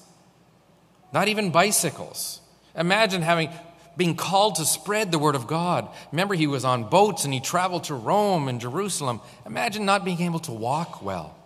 not 1.14 1.30
even 1.30 1.50
bicycles. 1.50 2.42
Imagine 2.76 3.22
having 3.22 3.50
being 3.98 4.16
called 4.16 4.56
to 4.56 4.66
spread 4.66 5.12
the 5.12 5.20
word 5.20 5.36
of 5.36 5.48
God. 5.48 5.88
Remember, 6.12 6.34
he 6.34 6.48
was 6.48 6.64
on 6.66 6.90
boats 6.90 7.26
and 7.26 7.34
he 7.34 7.40
traveled 7.40 7.86
to 7.86 7.96
Rome 7.96 8.48
and 8.48 8.60
Jerusalem. 8.60 9.22
Imagine 9.46 9.86
not 9.86 10.06
being 10.06 10.22
able 10.22 10.40
to 10.40 10.52
walk 10.52 11.02
well. 11.02 11.38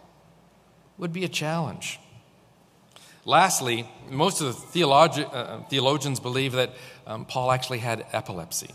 Would 0.98 1.12
be 1.12 1.25
a 1.25 1.30
challenge. 1.30 2.00
Lastly, 3.25 3.89
most 4.09 4.41
of 4.41 4.48
the 4.48 4.80
theologi- 4.80 5.33
uh, 5.33 5.63
theologians 5.63 6.19
believe 6.19 6.53
that 6.53 6.71
um, 7.07 7.25
Paul 7.25 7.51
actually 7.51 7.79
had 7.79 8.05
epilepsy 8.13 8.69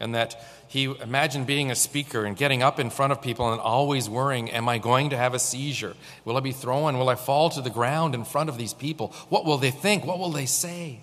and 0.00 0.14
that 0.14 0.42
he 0.66 0.84
imagined 0.84 1.46
being 1.46 1.70
a 1.70 1.74
speaker 1.74 2.24
and 2.24 2.36
getting 2.36 2.62
up 2.62 2.80
in 2.80 2.88
front 2.88 3.12
of 3.12 3.20
people 3.20 3.52
and 3.52 3.60
always 3.60 4.08
worrying 4.08 4.50
am 4.50 4.68
i 4.68 4.78
going 4.78 5.10
to 5.10 5.16
have 5.16 5.34
a 5.34 5.38
seizure? 5.38 5.94
Will 6.24 6.38
i 6.38 6.40
be 6.40 6.52
thrown? 6.52 6.98
Will 6.98 7.10
i 7.10 7.14
fall 7.14 7.50
to 7.50 7.60
the 7.60 7.70
ground 7.70 8.14
in 8.14 8.24
front 8.24 8.48
of 8.48 8.56
these 8.56 8.72
people? 8.72 9.08
What 9.28 9.44
will 9.44 9.58
they 9.58 9.70
think? 9.70 10.06
What 10.06 10.18
will 10.18 10.30
they 10.30 10.46
say? 10.46 11.00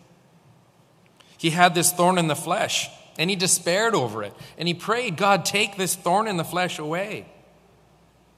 He 1.38 1.52
had 1.52 1.76
this 1.76 1.94
thorn 1.94 2.18
in 2.18 2.28
the 2.28 2.36
flesh 2.36 2.90
and 3.20 3.30
he 3.30 3.36
despaired 3.36 3.94
over 3.94 4.24
it 4.24 4.34
and 4.58 4.68
he 4.68 4.74
prayed 4.74 5.16
god 5.16 5.46
take 5.46 5.78
this 5.78 5.96
thorn 5.96 6.28
in 6.28 6.38
the 6.38 6.44
flesh 6.44 6.80
away. 6.80 7.28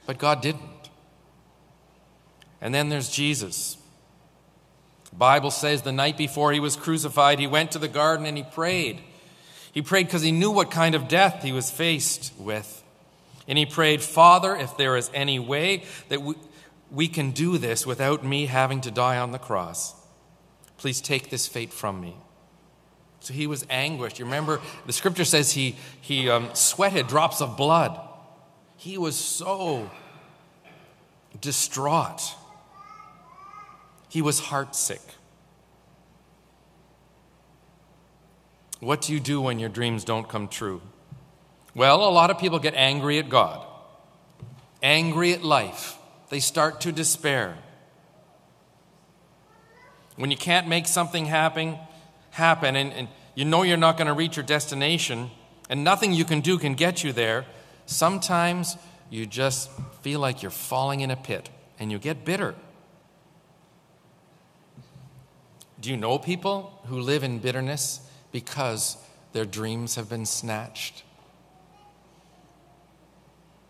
But 0.06 0.18
god 0.18 0.42
didn't. 0.42 0.90
And 2.60 2.76
then 2.76 2.90
there's 2.90 3.10
jesus. 3.10 3.78
The 5.10 5.16
bible 5.16 5.52
says 5.52 5.84
the 5.84 5.94
night 5.94 6.18
before 6.18 6.52
he 6.52 6.60
was 6.60 6.76
crucified 6.76 7.40
he 7.40 7.48
went 7.48 7.72
to 7.72 7.80
the 7.80 7.88
garden 7.88 8.26
and 8.26 8.36
he 8.36 8.44
prayed 8.44 9.02
he 9.72 9.82
prayed 9.82 10.08
because 10.08 10.22
he 10.22 10.32
knew 10.32 10.52
what 10.52 10.72
kind 10.72 10.96
of 10.96 11.08
death 11.08 11.44
he 11.44 11.52
was 11.52 11.70
faced 11.70 12.34
with. 12.40 12.84
And 13.48 13.58
he 13.58 13.66
prayed, 13.66 14.02
Father, 14.02 14.56
if 14.56 14.78
there 14.78 14.96
is 14.98 15.10
any 15.14 15.40
way 15.40 15.84
that 16.10 16.22
we, 16.22 16.36
we 16.92 17.08
can 17.08 17.32
do 17.32 17.58
this 17.58 17.86
without 17.86 18.24
me 18.24 18.46
having 18.46 18.82
to 18.82 18.92
die 18.92 19.18
on 19.18 19.32
the 19.32 19.40
cross, 19.40 19.96
please 20.78 21.02
take 21.02 21.30
this 21.30 21.48
fate 21.48 21.74
from 21.74 22.00
me. 22.00 22.16
So 23.22 23.34
he 23.34 23.48
was 23.48 23.66
anguished. 23.70 24.20
You 24.20 24.26
remember, 24.26 24.62
the 24.86 24.94
scripture 24.94 25.26
says 25.26 25.52
he, 25.52 25.76
he 26.00 26.30
um, 26.30 26.50
sweated 26.54 27.08
drops 27.08 27.42
of 27.42 27.58
blood. 27.58 28.00
He 28.78 28.98
was 28.98 29.16
so 29.16 29.90
distraught. 31.42 32.22
He 34.08 34.22
was 34.22 34.40
heartsick. 34.42 35.02
What 38.80 39.02
do 39.02 39.14
you 39.14 39.20
do 39.20 39.42
when 39.42 39.60
your 39.60 39.70
dreams 39.70 40.04
don't 40.04 40.28
come 40.28 40.48
true? 40.48 40.82
Well, 41.76 42.08
a 42.08 42.12
lot 42.12 42.32
of 42.32 42.40
people 42.40 42.60
get 42.60 42.74
angry 42.76 43.20
at 43.20 43.30
God, 43.30 43.66
angry 44.82 45.34
at 45.34 45.44
life. 45.44 45.98
They 46.30 46.40
start 46.40 46.82
to 46.82 46.92
despair. 46.92 47.58
When 50.16 50.32
you 50.32 50.38
can't 50.38 50.68
make 50.68 50.88
something 50.88 51.26
happen, 51.26 51.78
happen 52.32 52.76
and, 52.76 52.94
and 52.94 53.08
you 53.36 53.46
know 53.46 53.64
you're 53.64 53.78
not 53.78 53.98
going 53.98 54.08
to 54.08 54.14
reach 54.14 54.36
your 54.36 54.46
destination, 54.46 55.30
and 55.70 55.84
nothing 55.84 56.14
you 56.14 56.26
can 56.26 56.42
do 56.42 56.58
can 56.58 56.74
get 56.74 57.04
you 57.04 57.14
there, 57.14 57.46
sometimes 57.86 58.78
you 59.10 59.26
just 59.26 59.70
feel 60.02 60.20
like 60.20 60.42
you're 60.42 60.52
falling 60.52 61.02
in 61.02 61.12
a 61.12 61.16
pit 61.16 61.50
and 61.80 61.92
you 61.92 62.00
get 62.00 62.26
bitter. 62.26 62.56
Do 65.80 65.90
you 65.90 65.98
know 65.98 66.18
people 66.18 66.82
who 66.88 67.00
live 67.00 67.24
in 67.24 67.40
bitterness? 67.40 68.02
Because 68.32 68.98
their 69.34 69.46
dreams 69.46 69.96
have 69.96 70.10
been 70.10 70.26
snatched. 70.26 71.04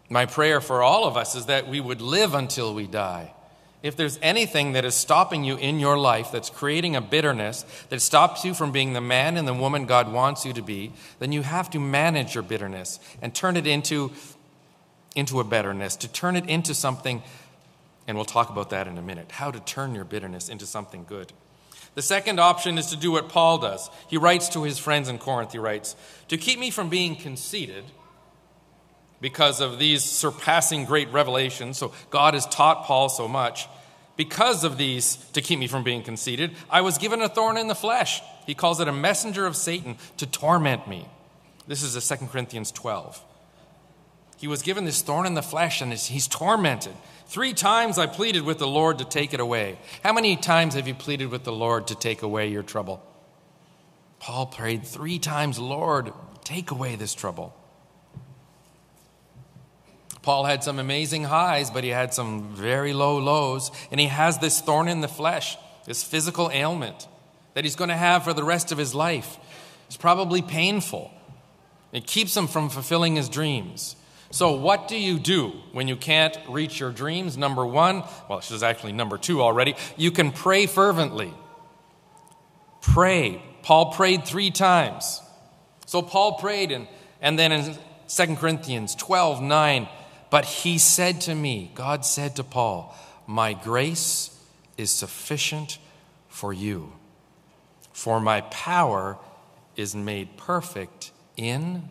My 0.09 0.25
prayer 0.25 0.59
for 0.59 0.81
all 0.81 1.05
of 1.05 1.17
us 1.17 1.35
is 1.35 1.45
that 1.45 1.67
we 1.67 1.79
would 1.79 2.01
live 2.01 2.33
until 2.33 2.73
we 2.73 2.87
die. 2.87 3.33
If 3.81 3.95
there's 3.95 4.19
anything 4.21 4.73
that 4.73 4.83
is 4.83 4.93
stopping 4.93 5.45
you 5.45 5.55
in 5.55 5.79
your 5.79 5.97
life 5.97 6.31
that's 6.31 6.49
creating 6.49 6.95
a 6.95 7.01
bitterness 7.01 7.63
that 7.89 8.01
stops 8.01 8.43
you 8.43 8.53
from 8.53 8.71
being 8.73 8.91
the 8.91 9.01
man 9.01 9.37
and 9.37 9.47
the 9.47 9.53
woman 9.53 9.85
God 9.85 10.11
wants 10.11 10.45
you 10.45 10.51
to 10.53 10.61
be, 10.61 10.91
then 11.19 11.31
you 11.31 11.43
have 11.43 11.69
to 11.69 11.79
manage 11.79 12.35
your 12.35 12.43
bitterness 12.43 12.99
and 13.21 13.33
turn 13.33 13.55
it 13.55 13.65
into, 13.65 14.11
into 15.15 15.39
a 15.39 15.45
betterness, 15.45 15.95
to 15.97 16.11
turn 16.11 16.35
it 16.35 16.49
into 16.49 16.73
something, 16.73 17.23
and 18.05 18.17
we'll 18.17 18.25
talk 18.25 18.49
about 18.49 18.71
that 18.71 18.85
in 18.85 18.97
a 18.97 19.01
minute, 19.01 19.31
how 19.31 19.49
to 19.49 19.59
turn 19.61 19.95
your 19.95 20.05
bitterness 20.05 20.49
into 20.49 20.65
something 20.65 21.05
good. 21.07 21.31
The 21.95 22.01
second 22.01 22.39
option 22.39 22.77
is 22.77 22.87
to 22.87 22.95
do 22.95 23.11
what 23.11 23.29
Paul 23.29 23.57
does. 23.57 23.89
He 24.07 24.17
writes 24.17 24.49
to 24.49 24.63
his 24.63 24.79
friends 24.79 25.09
in 25.09 25.17
Corinth, 25.17 25.51
he 25.51 25.57
writes, 25.57 25.95
To 26.27 26.37
keep 26.37 26.59
me 26.59 26.71
from 26.71 26.89
being 26.89 27.15
conceited, 27.15 27.83
because 29.21 29.61
of 29.61 29.79
these 29.79 30.03
surpassing 30.03 30.85
great 30.85 31.11
revelations. 31.11 31.77
So 31.77 31.93
God 32.09 32.33
has 32.33 32.45
taught 32.47 32.85
Paul 32.85 33.09
so 33.09 33.27
much. 33.27 33.67
Because 34.15 34.63
of 34.63 34.77
these, 34.77 35.15
to 35.33 35.41
keep 35.41 35.59
me 35.59 35.67
from 35.67 35.83
being 35.83 36.03
conceited, 36.03 36.51
I 36.69 36.81
was 36.81 36.97
given 36.97 37.21
a 37.21 37.29
thorn 37.29 37.57
in 37.57 37.67
the 37.67 37.75
flesh. 37.75 38.21
He 38.45 38.53
calls 38.53 38.79
it 38.79 38.87
a 38.87 38.93
messenger 38.93 39.45
of 39.45 39.55
Satan 39.55 39.97
to 40.17 40.25
torment 40.25 40.87
me. 40.87 41.07
This 41.67 41.83
is 41.83 41.95
a 41.95 42.17
2 42.17 42.27
Corinthians 42.27 42.71
12. 42.71 43.23
He 44.39 44.47
was 44.47 44.61
given 44.61 44.85
this 44.85 45.01
thorn 45.01 45.25
in 45.25 45.33
the 45.33 45.41
flesh 45.41 45.81
and 45.81 45.91
he's 45.91 46.27
tormented. 46.27 46.93
Three 47.27 47.53
times 47.53 47.97
I 47.97 48.07
pleaded 48.07 48.43
with 48.43 48.57
the 48.57 48.67
Lord 48.67 48.99
to 48.99 49.05
take 49.05 49.33
it 49.33 49.41
away. 49.41 49.77
How 50.01 50.13
many 50.13 50.37
times 50.37 50.75
have 50.75 50.87
you 50.87 50.95
pleaded 50.95 51.29
with 51.29 51.43
the 51.43 51.51
Lord 51.51 51.87
to 51.87 51.95
take 51.95 52.21
away 52.21 52.47
your 52.47 52.63
trouble? 52.63 53.05
Paul 54.19 54.45
prayed 54.45 54.85
three 54.85 55.19
times, 55.19 55.59
Lord, 55.59 56.13
take 56.45 56.71
away 56.71 56.95
this 56.95 57.13
trouble. 57.13 57.53
Paul 60.21 60.45
had 60.45 60.63
some 60.63 60.79
amazing 60.79 61.25
highs, 61.25 61.69
but 61.69 61.83
he 61.83 61.89
had 61.89 62.13
some 62.13 62.55
very 62.55 62.93
low 62.93 63.17
lows. 63.17 63.71
And 63.91 63.99
he 63.99 64.07
has 64.07 64.37
this 64.37 64.61
thorn 64.61 64.87
in 64.87 65.01
the 65.01 65.07
flesh, 65.09 65.57
this 65.85 66.01
physical 66.01 66.49
ailment 66.53 67.09
that 67.55 67.65
he's 67.65 67.75
going 67.75 67.89
to 67.89 67.97
have 67.97 68.23
for 68.23 68.33
the 68.33 68.43
rest 68.45 68.71
of 68.71 68.77
his 68.77 68.95
life. 68.95 69.37
It's 69.87 69.97
probably 69.97 70.41
painful. 70.41 71.11
It 71.91 72.07
keeps 72.07 72.37
him 72.37 72.47
from 72.47 72.69
fulfilling 72.69 73.17
his 73.17 73.27
dreams. 73.27 73.97
So, 74.31 74.51
what 74.51 74.87
do 74.87 74.97
you 74.97 75.17
do 75.17 75.53
when 75.71 75.87
you 75.87 75.95
can't 75.95 76.37
reach 76.47 76.79
your 76.79 76.91
dreams? 76.91 77.35
Number 77.35 77.65
one, 77.65 78.03
well, 78.29 78.39
this 78.39 78.51
is 78.51 78.61
actually 78.61 78.91
number 78.91 79.17
two 79.17 79.41
already. 79.41 79.75
You 79.97 80.11
can 80.11 80.31
pray 80.31 80.67
fervently. 80.67 81.33
Pray. 82.81 83.41
Paul 83.63 83.91
prayed 83.91 84.25
three 84.25 84.51
times. 84.51 85.21
So, 85.87 86.03
Paul 86.03 86.33
prayed, 86.33 86.71
and, 86.71 86.87
and 87.21 87.39
then 87.39 87.51
in 87.51 87.77
2 88.07 88.35
Corinthians 88.35 88.93
12 88.95 89.41
9, 89.41 89.89
but 90.29 90.45
he 90.45 90.77
said 90.77 91.21
to 91.21 91.33
me, 91.33 91.71
God 91.73 92.05
said 92.05 92.35
to 92.35 92.43
Paul, 92.43 92.95
My 93.25 93.53
grace 93.53 94.37
is 94.77 94.91
sufficient 94.91 95.79
for 96.27 96.53
you, 96.53 96.93
for 97.93 98.19
my 98.19 98.41
power 98.41 99.17
is 99.75 99.95
made 99.95 100.37
perfect 100.37 101.11
in. 101.35 101.89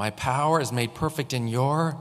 My 0.00 0.08
power 0.08 0.62
is 0.62 0.72
made 0.72 0.94
perfect 0.94 1.34
in 1.34 1.46
your 1.46 1.94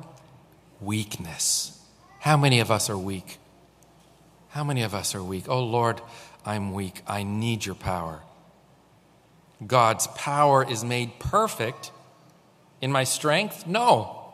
weakness. 0.80 1.78
How 2.22 2.38
many 2.38 2.62
of 2.62 2.72
us 2.72 2.90
are 2.90 2.98
weak? 2.98 3.40
How 4.52 4.64
many 4.64 4.84
of 4.84 4.96
us 4.96 5.14
are 5.16 5.22
weak? 5.22 5.50
Oh 5.50 5.62
Lord, 5.62 6.02
I'm 6.46 6.72
weak. 6.72 7.02
I 7.06 7.24
need 7.24 7.66
your 7.66 7.76
power. 7.76 8.22
God's 9.68 10.08
power 10.16 10.66
is 10.66 10.82
made 10.82 11.20
perfect 11.20 11.92
in 12.80 12.90
my 12.90 13.04
strength? 13.04 13.68
No. 13.68 14.32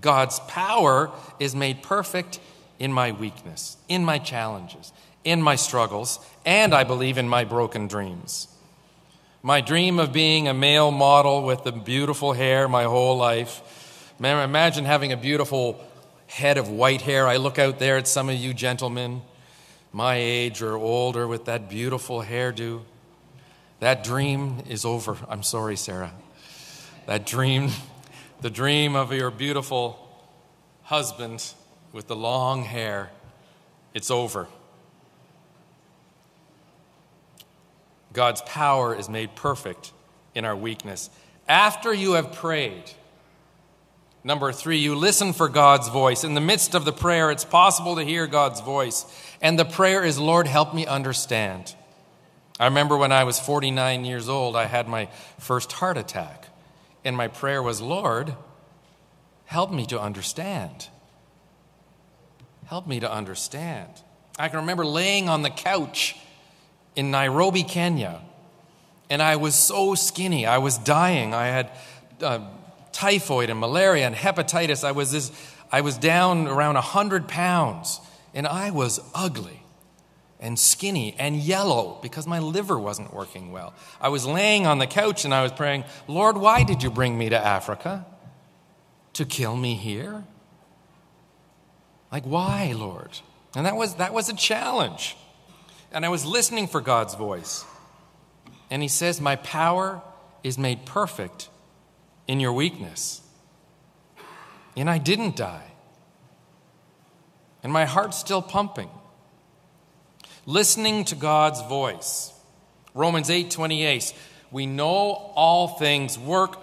God's 0.00 0.38
power 0.46 1.10
is 1.40 1.52
made 1.52 1.82
perfect 1.82 2.38
in 2.78 2.92
my 2.92 3.10
weakness, 3.10 3.76
in 3.88 4.04
my 4.04 4.18
challenges, 4.18 4.92
in 5.24 5.42
my 5.42 5.56
struggles, 5.56 6.20
and 6.46 6.72
I 6.72 6.84
believe 6.84 7.18
in 7.18 7.28
my 7.28 7.42
broken 7.42 7.88
dreams. 7.88 8.53
My 9.46 9.60
dream 9.60 9.98
of 9.98 10.10
being 10.10 10.48
a 10.48 10.54
male 10.54 10.90
model 10.90 11.42
with 11.42 11.64
the 11.64 11.72
beautiful 11.72 12.32
hair 12.32 12.66
my 12.66 12.84
whole 12.84 13.18
life. 13.18 14.14
Man, 14.18 14.42
imagine 14.42 14.86
having 14.86 15.12
a 15.12 15.18
beautiful 15.18 15.78
head 16.26 16.56
of 16.56 16.70
white 16.70 17.02
hair. 17.02 17.28
I 17.28 17.36
look 17.36 17.58
out 17.58 17.78
there 17.78 17.98
at 17.98 18.08
some 18.08 18.30
of 18.30 18.36
you 18.36 18.54
gentlemen, 18.54 19.20
my 19.92 20.14
age 20.14 20.62
or 20.62 20.78
older, 20.78 21.28
with 21.28 21.44
that 21.44 21.68
beautiful 21.68 22.22
hairdo. 22.22 22.84
That 23.80 24.02
dream 24.02 24.62
is 24.66 24.86
over. 24.86 25.18
I'm 25.28 25.42
sorry, 25.42 25.76
Sarah. 25.76 26.14
That 27.04 27.26
dream, 27.26 27.68
the 28.40 28.48
dream 28.48 28.96
of 28.96 29.12
your 29.12 29.30
beautiful 29.30 29.98
husband 30.84 31.52
with 31.92 32.06
the 32.06 32.16
long 32.16 32.62
hair, 32.62 33.10
it's 33.92 34.10
over. 34.10 34.48
God's 38.14 38.40
power 38.42 38.94
is 38.94 39.08
made 39.08 39.34
perfect 39.34 39.92
in 40.34 40.44
our 40.44 40.56
weakness. 40.56 41.10
After 41.48 41.92
you 41.92 42.12
have 42.12 42.32
prayed, 42.32 42.84
number 44.22 44.52
three, 44.52 44.78
you 44.78 44.94
listen 44.94 45.32
for 45.32 45.48
God's 45.48 45.88
voice. 45.88 46.22
In 46.22 46.34
the 46.34 46.40
midst 46.40 46.74
of 46.74 46.84
the 46.84 46.92
prayer, 46.92 47.30
it's 47.32 47.44
possible 47.44 47.96
to 47.96 48.04
hear 48.04 48.26
God's 48.26 48.60
voice. 48.60 49.04
And 49.42 49.58
the 49.58 49.64
prayer 49.64 50.04
is, 50.04 50.18
Lord, 50.18 50.46
help 50.46 50.72
me 50.72 50.86
understand. 50.86 51.74
I 52.58 52.66
remember 52.66 52.96
when 52.96 53.10
I 53.10 53.24
was 53.24 53.40
49 53.40 54.04
years 54.04 54.28
old, 54.28 54.54
I 54.54 54.66
had 54.66 54.88
my 54.88 55.08
first 55.38 55.72
heart 55.72 55.98
attack. 55.98 56.46
And 57.04 57.16
my 57.16 57.26
prayer 57.26 57.62
was, 57.62 57.80
Lord, 57.80 58.36
help 59.46 59.72
me 59.72 59.86
to 59.86 60.00
understand. 60.00 60.88
Help 62.66 62.86
me 62.86 63.00
to 63.00 63.12
understand. 63.12 63.90
I 64.38 64.48
can 64.48 64.60
remember 64.60 64.86
laying 64.86 65.28
on 65.28 65.42
the 65.42 65.50
couch 65.50 66.16
in 66.96 67.10
Nairobi, 67.10 67.62
Kenya, 67.62 68.20
and 69.10 69.22
I 69.22 69.36
was 69.36 69.54
so 69.54 69.94
skinny. 69.94 70.46
I 70.46 70.58
was 70.58 70.78
dying. 70.78 71.34
I 71.34 71.46
had 71.46 71.70
uh, 72.22 72.40
typhoid 72.92 73.50
and 73.50 73.60
malaria 73.60 74.06
and 74.06 74.14
hepatitis. 74.14 74.84
I 74.84 74.92
was, 74.92 75.12
this, 75.12 75.30
I 75.70 75.80
was 75.82 75.98
down 75.98 76.46
around 76.46 76.74
100 76.74 77.28
pounds, 77.28 78.00
and 78.32 78.46
I 78.46 78.70
was 78.70 79.00
ugly 79.14 79.64
and 80.44 80.58
skinny 80.58 81.16
and 81.18 81.36
yellow 81.36 81.98
because 82.02 82.26
my 82.26 82.38
liver 82.38 82.78
wasn't 82.78 83.14
working 83.14 83.50
well. 83.50 83.72
I 83.98 84.08
was 84.08 84.26
laying 84.26 84.66
on 84.66 84.78
the 84.78 84.86
couch 84.86 85.24
and 85.24 85.32
I 85.32 85.42
was 85.42 85.52
praying, 85.52 85.84
Lord, 86.06 86.36
why 86.36 86.64
did 86.64 86.82
you 86.82 86.90
bring 86.90 87.16
me 87.16 87.30
to 87.30 87.38
Africa? 87.38 88.04
To 89.14 89.24
kill 89.24 89.56
me 89.56 89.74
here? 89.74 90.24
Like, 92.12 92.24
why, 92.24 92.74
Lord? 92.76 93.18
And 93.56 93.64
that 93.64 93.74
was, 93.76 93.94
that 93.94 94.12
was 94.12 94.28
a 94.28 94.36
challenge. 94.36 95.16
And 95.94 96.04
I 96.04 96.10
was 96.10 96.26
listening 96.26 96.66
for 96.66 96.82
God's 96.82 97.14
voice. 97.14 97.64
And 98.70 98.82
He 98.82 98.88
says, 98.88 99.20
My 99.20 99.36
power 99.36 100.02
is 100.42 100.58
made 100.58 100.84
perfect 100.84 101.48
in 102.28 102.40
your 102.40 102.52
weakness. 102.52 103.22
And 104.76 104.90
I 104.90 104.98
didn't 104.98 105.36
die. 105.36 105.70
And 107.62 107.72
my 107.72 107.86
heart's 107.86 108.18
still 108.18 108.42
pumping 108.42 108.90
listening 110.46 111.04
to 111.06 111.14
God's 111.14 111.60
voice. 111.62 112.32
Romans 112.92 113.30
8:28 113.30 114.12
We 114.50 114.66
know 114.66 115.32
all 115.34 115.68
things 115.68 116.18
work 116.18 116.58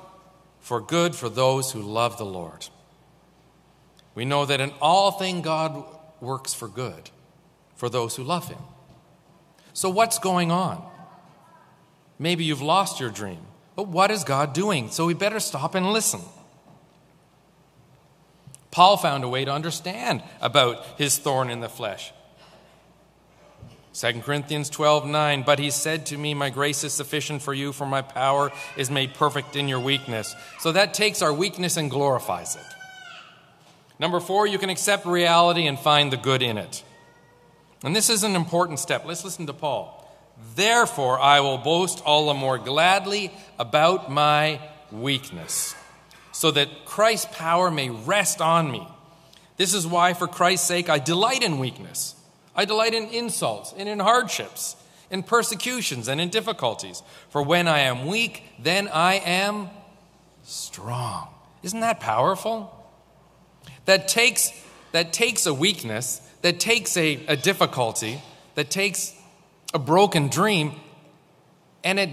for 0.59 0.79
good 0.79 1.15
for 1.15 1.29
those 1.29 1.71
who 1.71 1.81
love 1.81 2.17
the 2.17 2.25
Lord. 2.25 2.67
We 4.13 4.25
know 4.25 4.45
that 4.45 4.61
in 4.61 4.71
all 4.81 5.11
things 5.11 5.43
God 5.43 5.83
works 6.19 6.53
for 6.53 6.67
good 6.67 7.09
for 7.75 7.89
those 7.89 8.15
who 8.15 8.23
love 8.23 8.47
him. 8.47 8.59
So 9.73 9.89
what's 9.89 10.19
going 10.19 10.51
on? 10.51 10.83
Maybe 12.19 12.43
you've 12.43 12.61
lost 12.61 12.99
your 12.99 13.09
dream. 13.09 13.39
But 13.75 13.87
what 13.87 14.11
is 14.11 14.23
God 14.23 14.53
doing? 14.53 14.91
So 14.91 15.05
we 15.05 15.13
better 15.13 15.39
stop 15.39 15.75
and 15.75 15.91
listen. 15.91 16.21
Paul 18.69 18.97
found 18.97 19.23
a 19.23 19.29
way 19.29 19.43
to 19.45 19.51
understand 19.51 20.23
about 20.39 20.85
his 20.97 21.17
thorn 21.17 21.49
in 21.49 21.59
the 21.59 21.69
flesh. 21.69 22.13
2 23.93 24.21
Corinthians 24.21 24.69
12, 24.69 25.05
9. 25.05 25.43
But 25.43 25.59
he 25.59 25.69
said 25.69 26.05
to 26.07 26.17
me, 26.17 26.33
My 26.33 26.49
grace 26.49 26.83
is 26.83 26.93
sufficient 26.93 27.41
for 27.41 27.53
you, 27.53 27.73
for 27.73 27.85
my 27.85 28.01
power 28.01 28.51
is 28.77 28.89
made 28.89 29.13
perfect 29.13 29.55
in 29.55 29.67
your 29.67 29.79
weakness. 29.79 30.35
So 30.59 30.71
that 30.71 30.93
takes 30.93 31.21
our 31.21 31.33
weakness 31.33 31.75
and 31.75 31.89
glorifies 31.89 32.55
it. 32.55 32.65
Number 33.99 34.19
four, 34.19 34.47
you 34.47 34.57
can 34.57 34.69
accept 34.69 35.05
reality 35.05 35.67
and 35.67 35.77
find 35.77 36.11
the 36.11 36.17
good 36.17 36.41
in 36.41 36.57
it. 36.57 36.83
And 37.83 37.95
this 37.95 38.09
is 38.09 38.23
an 38.23 38.35
important 38.35 38.79
step. 38.79 39.05
Let's 39.05 39.23
listen 39.23 39.47
to 39.47 39.53
Paul. 39.53 39.97
Therefore, 40.55 41.19
I 41.19 41.39
will 41.39 41.57
boast 41.57 42.01
all 42.05 42.27
the 42.27 42.33
more 42.33 42.57
gladly 42.57 43.31
about 43.59 44.11
my 44.11 44.59
weakness, 44.91 45.75
so 46.31 46.51
that 46.51 46.85
Christ's 46.85 47.27
power 47.31 47.69
may 47.71 47.89
rest 47.89 48.41
on 48.41 48.71
me. 48.71 48.87
This 49.57 49.73
is 49.73 49.85
why, 49.85 50.13
for 50.13 50.27
Christ's 50.27 50.67
sake, 50.67 50.89
I 50.89 50.99
delight 50.99 51.43
in 51.43 51.59
weakness 51.59 52.15
I 52.55 52.65
delight 52.65 52.93
in 52.93 53.07
insults 53.09 53.73
and 53.77 53.87
in 53.87 53.99
hardships, 53.99 54.75
in 55.09 55.23
persecutions 55.23 56.07
and 56.07 56.19
in 56.19 56.29
difficulties. 56.29 57.01
For 57.29 57.41
when 57.41 57.67
I 57.67 57.79
am 57.79 58.05
weak, 58.07 58.43
then 58.59 58.87
I 58.89 59.15
am 59.15 59.69
strong. 60.43 61.29
Isn't 61.63 61.79
that 61.79 61.99
powerful? 61.99 62.77
That 63.85 64.07
takes, 64.07 64.51
that 64.91 65.13
takes 65.13 65.45
a 65.45 65.53
weakness, 65.53 66.21
that 66.41 66.59
takes 66.59 66.97
a, 66.97 67.25
a 67.27 67.35
difficulty, 67.35 68.21
that 68.55 68.69
takes 68.69 69.15
a 69.73 69.79
broken 69.79 70.27
dream, 70.27 70.73
and 71.83 71.99
it, 71.99 72.09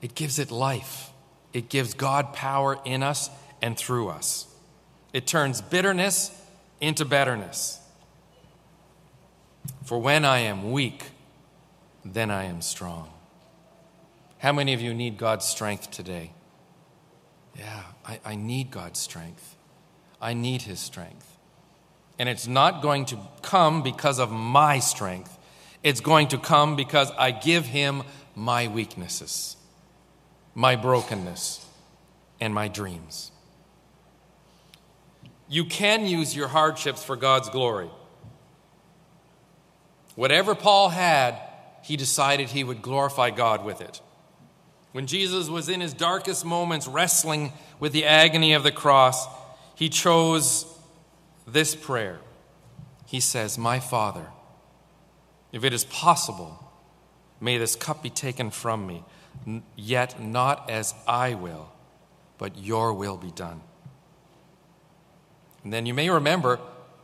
it 0.00 0.14
gives 0.14 0.38
it 0.38 0.50
life. 0.50 1.10
It 1.52 1.68
gives 1.68 1.94
God 1.94 2.32
power 2.32 2.78
in 2.84 3.02
us 3.02 3.28
and 3.60 3.76
through 3.76 4.08
us. 4.08 4.46
It 5.12 5.26
turns 5.26 5.60
bitterness 5.60 6.30
into 6.80 7.04
betterness. 7.04 7.80
For 9.84 9.98
when 9.98 10.24
I 10.24 10.38
am 10.40 10.70
weak, 10.70 11.06
then 12.04 12.30
I 12.30 12.44
am 12.44 12.62
strong. 12.62 13.10
How 14.38 14.52
many 14.52 14.72
of 14.72 14.80
you 14.80 14.94
need 14.94 15.18
God's 15.18 15.44
strength 15.44 15.90
today? 15.90 16.32
Yeah, 17.58 17.82
I, 18.06 18.20
I 18.24 18.34
need 18.36 18.70
God's 18.70 18.98
strength. 18.98 19.56
I 20.20 20.32
need 20.32 20.62
His 20.62 20.80
strength. 20.80 21.29
And 22.20 22.28
it's 22.28 22.46
not 22.46 22.82
going 22.82 23.06
to 23.06 23.18
come 23.40 23.82
because 23.82 24.18
of 24.18 24.30
my 24.30 24.78
strength, 24.78 25.38
it's 25.82 26.02
going 26.02 26.28
to 26.28 26.36
come 26.36 26.76
because 26.76 27.10
I 27.12 27.30
give 27.30 27.64
Him 27.64 28.02
my 28.36 28.68
weaknesses, 28.68 29.56
my 30.54 30.76
brokenness, 30.76 31.64
and 32.38 32.54
my 32.54 32.68
dreams. 32.68 33.32
You 35.48 35.64
can 35.64 36.04
use 36.04 36.36
your 36.36 36.48
hardships 36.48 37.02
for 37.02 37.16
God's 37.16 37.48
glory. 37.48 37.88
Whatever 40.14 40.54
Paul 40.54 40.90
had, 40.90 41.40
he 41.82 41.96
decided 41.96 42.50
he 42.50 42.64
would 42.64 42.82
glorify 42.82 43.30
God 43.30 43.64
with 43.64 43.80
it. 43.80 44.02
When 44.92 45.06
Jesus 45.06 45.48
was 45.48 45.70
in 45.70 45.80
his 45.80 45.94
darkest 45.94 46.44
moments 46.44 46.86
wrestling 46.86 47.54
with 47.78 47.92
the 47.92 48.04
agony 48.04 48.52
of 48.52 48.62
the 48.62 48.72
cross, 48.72 49.26
he 49.74 49.88
chose 49.88 50.66
this 51.52 51.74
prayer. 51.74 52.20
He 53.06 53.20
says, 53.20 53.58
My 53.58 53.80
Father, 53.80 54.26
if 55.52 55.64
it 55.64 55.72
is 55.72 55.84
possible, 55.84 56.72
may 57.40 57.58
this 57.58 57.74
cup 57.74 58.02
be 58.02 58.10
taken 58.10 58.50
from 58.50 58.86
me, 58.86 59.04
yet 59.76 60.20
not 60.22 60.70
as 60.70 60.94
I 61.06 61.34
will, 61.34 61.72
but 62.38 62.58
your 62.58 62.92
will 62.92 63.16
be 63.16 63.30
done. 63.30 63.60
And 65.64 65.72
then 65.72 65.86
you 65.86 65.94
may 65.94 66.08
remember 66.08 66.58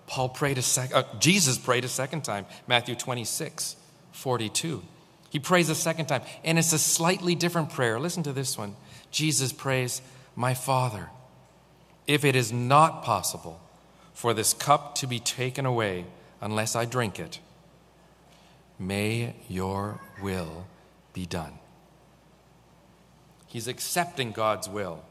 Paul 0.07 0.29
prayed 0.29 0.59
a 0.59 0.63
sec- 0.63 0.95
uh, 0.95 1.03
Jesus 1.19 1.59
prayed 1.59 1.85
a 1.85 1.89
second 1.89 2.23
time, 2.23 2.47
Matthew 2.67 2.95
26, 2.95 3.77
42. 4.13 4.83
He 5.31 5.41
prays 5.41 5.69
a 5.69 5.75
second 5.75 6.07
time, 6.07 6.23
and 6.45 6.59
it's 6.59 6.73
a 6.73 6.79
slightly 6.79 7.35
different 7.35 7.71
prayer. 7.71 7.99
Listen 7.99 8.23
to 8.23 8.33
this 8.33 8.57
one. 8.57 8.77
Jesus 9.11 9.53
prays, 9.53 10.01
My 10.35 10.55
Father, 10.55 11.11
if 12.07 12.25
it 12.25 12.37
is 12.37 12.53
not 12.53 13.03
possible 13.03 13.61
for 14.17 14.33
this 14.33 14.55
cup 14.55 14.95
to 14.95 15.07
be 15.07 15.21
taken 15.21 15.67
away 15.67 16.07
unless 16.41 16.75
I 16.75 16.87
drink 16.87 17.21
it, 17.21 17.39
may 18.79 19.37
your 19.47 20.01
will 20.23 20.67
be 21.13 21.27
done. 21.27 21.59
He's 23.47 23.69
accepting 23.69 24.33
God's 24.33 24.71
will. 24.71 25.05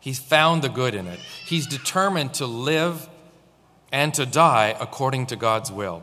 He's 0.00 0.18
found 0.18 0.62
the 0.62 0.68
good 0.68 0.96
in 0.96 1.06
it. 1.06 1.20
He's 1.46 1.68
determined 1.68 2.34
to 2.34 2.46
live 2.46 3.08
and 3.92 4.12
to 4.14 4.26
die 4.26 4.74
according 4.80 5.26
to 5.26 5.36
God's 5.36 5.70
will. 5.70 6.02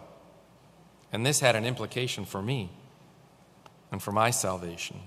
And 1.11 1.25
this 1.25 1.41
had 1.41 1.57
an 1.57 1.65
implication 1.65 2.23
for 2.23 2.41
me 2.41 2.71
and 3.91 4.01
for 4.01 4.13
my 4.13 4.29
salvation. 4.29 5.01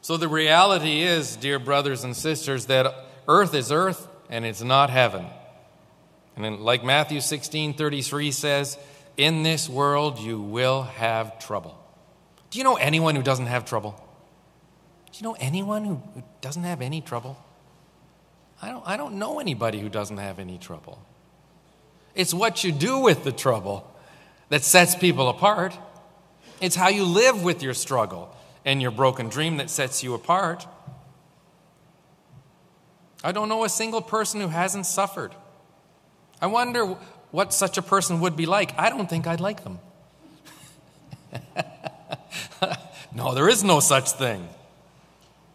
So 0.00 0.16
the 0.16 0.28
reality 0.28 1.02
is, 1.02 1.36
dear 1.36 1.58
brothers 1.58 2.04
and 2.04 2.16
sisters, 2.16 2.66
that 2.66 2.86
earth 3.28 3.52
is 3.52 3.70
earth 3.70 4.08
and 4.30 4.46
it's 4.46 4.62
not 4.62 4.88
heaven. 4.88 5.26
And 6.36 6.44
then, 6.44 6.60
like 6.60 6.84
Matthew 6.84 7.20
16 7.20 7.74
33 7.74 8.30
says, 8.32 8.78
in 9.16 9.42
this 9.42 9.68
world 9.68 10.18
you 10.18 10.40
will 10.40 10.82
have 10.82 11.38
trouble. 11.38 11.78
Do 12.50 12.58
you 12.58 12.64
know 12.64 12.76
anyone 12.76 13.14
who 13.14 13.22
doesn't 13.22 13.46
have 13.46 13.64
trouble? 13.64 14.02
Do 15.12 15.18
you 15.18 15.24
know 15.24 15.36
anyone 15.38 15.84
who 15.84 16.02
doesn't 16.40 16.62
have 16.62 16.80
any 16.80 17.00
trouble? 17.00 17.36
I 18.62 18.70
don't, 18.70 18.86
I 18.86 18.96
don't 18.96 19.14
know 19.14 19.38
anybody 19.38 19.78
who 19.78 19.88
doesn't 19.88 20.16
have 20.16 20.38
any 20.38 20.58
trouble. 20.58 21.04
It's 22.14 22.34
what 22.34 22.64
you 22.64 22.72
do 22.72 22.98
with 22.98 23.24
the 23.24 23.32
trouble 23.32 23.90
that 24.48 24.62
sets 24.62 24.94
people 24.94 25.28
apart. 25.28 25.76
It's 26.60 26.76
how 26.76 26.88
you 26.88 27.04
live 27.04 27.42
with 27.42 27.62
your 27.62 27.74
struggle 27.74 28.34
and 28.64 28.82
your 28.82 28.90
broken 28.90 29.28
dream 29.28 29.58
that 29.58 29.70
sets 29.70 30.02
you 30.02 30.14
apart. 30.14 30.66
I 33.22 33.32
don't 33.32 33.48
know 33.48 33.64
a 33.64 33.68
single 33.68 34.02
person 34.02 34.40
who 34.40 34.48
hasn't 34.48 34.86
suffered. 34.86 35.34
I 36.40 36.46
wonder 36.46 36.96
what 37.30 37.52
such 37.52 37.78
a 37.78 37.82
person 37.82 38.20
would 38.20 38.36
be 38.36 38.46
like. 38.46 38.78
I 38.78 38.90
don't 38.90 39.08
think 39.08 39.26
I'd 39.26 39.40
like 39.40 39.62
them. 39.62 39.78
no, 43.14 43.34
there 43.34 43.48
is 43.48 43.62
no 43.62 43.80
such 43.80 44.12
thing. 44.12 44.48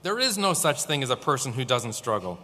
There 0.04 0.20
is 0.20 0.38
no 0.38 0.54
such 0.54 0.84
thing 0.84 1.02
as 1.04 1.10
a 1.10 1.16
person 1.16 1.54
who 1.54 1.66
doesn't 1.66 1.94
struggle. 1.94 2.40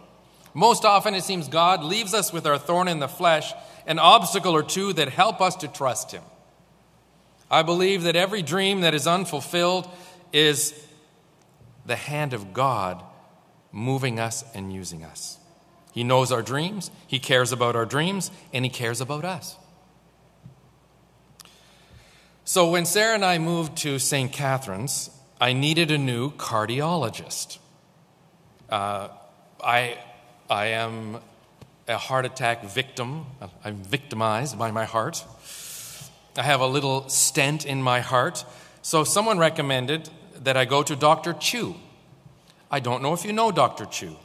Most 0.54 0.84
often, 0.84 1.14
it 1.14 1.24
seems 1.24 1.48
God 1.48 1.82
leaves 1.82 2.12
us 2.12 2.32
with 2.32 2.46
our 2.46 2.58
thorn 2.58 2.88
in 2.88 2.98
the 2.98 3.08
flesh, 3.08 3.52
an 3.86 3.98
obstacle 3.98 4.54
or 4.54 4.62
two 4.62 4.92
that 4.94 5.08
help 5.08 5.40
us 5.40 5.56
to 5.56 5.68
trust 5.68 6.12
Him. 6.12 6.22
I 7.50 7.62
believe 7.62 8.02
that 8.02 8.16
every 8.16 8.42
dream 8.42 8.80
that 8.82 8.94
is 8.94 9.06
unfulfilled 9.06 9.88
is 10.32 10.74
the 11.86 11.96
hand 11.96 12.32
of 12.32 12.52
God 12.52 13.02
moving 13.70 14.18
us 14.18 14.44
and 14.54 14.72
using 14.72 15.04
us. 15.04 15.38
He 15.92 16.02
knows 16.02 16.32
our 16.32 16.42
dreams, 16.42 16.90
He 17.06 17.18
cares 17.18 17.52
about 17.52 17.76
our 17.76 17.86
dreams, 17.86 18.30
and 18.52 18.64
He 18.64 18.70
cares 18.70 19.00
about 19.00 19.24
us. 19.24 19.56
So 22.44 22.70
when 22.70 22.84
Sarah 22.86 23.14
and 23.14 23.24
I 23.24 23.38
moved 23.38 23.76
to 23.78 23.98
St. 23.98 24.32
Catharines, 24.32 25.10
I 25.40 25.52
needed 25.52 25.90
a 25.90 25.98
new 25.98 26.32
cardiologist. 26.32 27.58
Uh, 28.68 29.08
I, 29.62 29.98
I 30.50 30.66
am 30.66 31.18
a 31.86 31.96
heart 31.96 32.24
attack 32.24 32.64
victim. 32.64 33.26
I'm 33.64 33.76
victimized 33.82 34.58
by 34.58 34.70
my 34.70 34.84
heart. 34.84 35.24
I 36.36 36.42
have 36.42 36.60
a 36.60 36.66
little 36.66 37.08
stent 37.08 37.64
in 37.66 37.82
my 37.82 38.00
heart. 38.00 38.44
So 38.80 39.04
someone 39.04 39.38
recommended 39.38 40.08
that 40.42 40.56
I 40.56 40.64
go 40.64 40.82
to 40.82 40.96
Dr. 40.96 41.34
Chu. 41.34 41.76
I 42.70 42.80
don't 42.80 43.02
know 43.02 43.12
if 43.12 43.24
you 43.24 43.32
know 43.32 43.52
Dr. 43.52 43.84
Chu. 43.84 44.16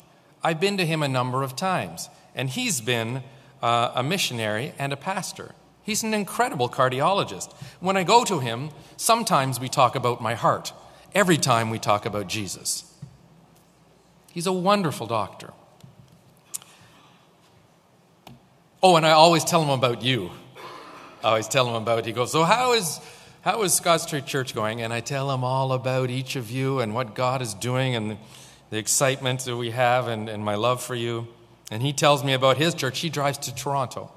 I've 0.48 0.62
been 0.62 0.78
to 0.78 0.86
him 0.86 1.04
a 1.04 1.10
number 1.10 1.44
of 1.44 1.58
times, 1.58 2.10
and 2.34 2.50
he's 2.50 2.80
been 2.80 3.22
uh, 3.62 3.92
a 3.94 4.02
missionary 4.02 4.72
and 4.80 4.94
a 4.94 4.96
pastor. 4.96 5.52
He's 5.84 6.04
an 6.04 6.14
incredible 6.14 6.70
cardiologist. 6.70 7.52
When 7.82 7.98
I 7.98 8.04
go 8.04 8.24
to 8.24 8.40
him, 8.40 8.70
sometimes 8.96 9.60
we 9.60 9.68
talk 9.68 9.98
about 9.98 10.22
my 10.22 10.36
heart. 10.36 10.72
Every 11.14 11.36
time 11.36 11.70
we 11.70 11.80
talk 11.80 12.06
about 12.06 12.30
Jesus. 12.30 12.90
He's 14.32 14.48
a 14.48 14.54
wonderful 14.54 15.06
doctor. 15.06 15.52
Oh, 18.82 18.96
and 18.96 19.06
I 19.06 19.12
always 19.12 19.44
tell 19.44 19.62
him 19.62 19.72
about 19.72 20.02
you. 20.02 20.32
I 21.26 21.28
always 21.28 21.50
tell 21.50 21.68
him 21.68 21.76
about, 21.76 22.06
he 22.06 22.14
goes, 22.14 22.32
So, 22.32 22.46
how 22.46 22.72
is, 22.72 23.02
how 23.42 23.64
is 23.64 23.74
Scott 23.74 24.00
Street 24.00 24.26
Church 24.26 24.56
going? 24.56 24.82
And 24.82 24.94
I 24.94 25.02
tell 25.02 25.30
him 25.30 25.44
all 25.44 25.74
about 25.74 26.10
each 26.10 26.38
of 26.38 26.50
you 26.50 26.80
and 26.80 26.96
what 26.96 27.16
God 27.16 27.42
is 27.42 27.54
doing 27.54 27.96
and 27.96 28.18
the, 28.69 28.77
excitement 28.77 29.41
that 29.45 29.58
we 29.58 29.71
have 29.71 30.08
and, 30.08 30.30
and 30.30 30.43
my 30.43 30.56
love 30.56 30.82
for 30.82 30.95
you. 30.95 31.27
And 31.71 31.82
he 31.82 31.93
tells 31.93 32.23
me 32.23 32.34
about 32.34 32.58
his 32.58 32.73
church. 32.73 32.99
He 32.99 33.10
drives 33.10 33.38
to 33.39 33.56
Toronto 33.56 34.12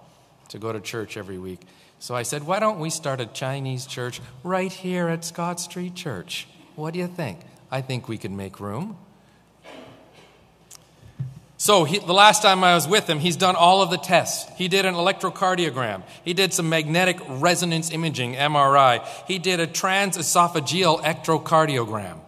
to 0.49 0.59
go 0.59 0.73
to 0.73 0.81
church 0.81 1.17
every 1.17 1.39
week. 1.39 1.61
So 1.99 2.15
I 2.15 2.23
said, 2.23 2.45
Why 2.45 2.61
don't 2.61 2.79
we 2.79 2.91
start 2.91 3.21
a 3.21 3.27
Chinese 3.27 3.87
church 3.87 4.21
right 4.43 4.73
here 4.73 5.09
at 5.09 5.25
Scott 5.25 5.61
Street 5.61 5.95
Church? 5.95 6.49
What 6.75 6.95
do 6.95 6.99
you 6.99 7.07
think? 7.07 7.41
I 7.71 7.83
think 7.83 8.09
we 8.09 8.19
could 8.19 8.33
make 8.33 8.59
room. 8.59 8.97
So, 11.61 11.85
he, 11.85 11.99
the 11.99 12.15
last 12.15 12.41
time 12.41 12.65
I 12.65 12.75
was 12.75 12.89
with 12.89 13.07
him, 13.07 13.19
he's 13.19 13.37
done 13.37 13.55
all 13.55 13.83
of 13.83 13.91
the 13.91 13.99
tests. 13.99 14.51
He 14.57 14.67
did 14.67 14.87
an 14.87 14.95
electrocardiogram. 14.95 16.05
He 16.25 16.33
did 16.33 16.55
some 16.55 16.71
magnetic 16.71 17.21
resonance 17.29 17.91
imaging, 17.91 18.33
MRI. 18.33 19.07
He 19.27 19.39
did 19.39 19.61
a 19.61 19.67
transesophageal 19.67 21.03
electrocardiogram. 21.03 22.21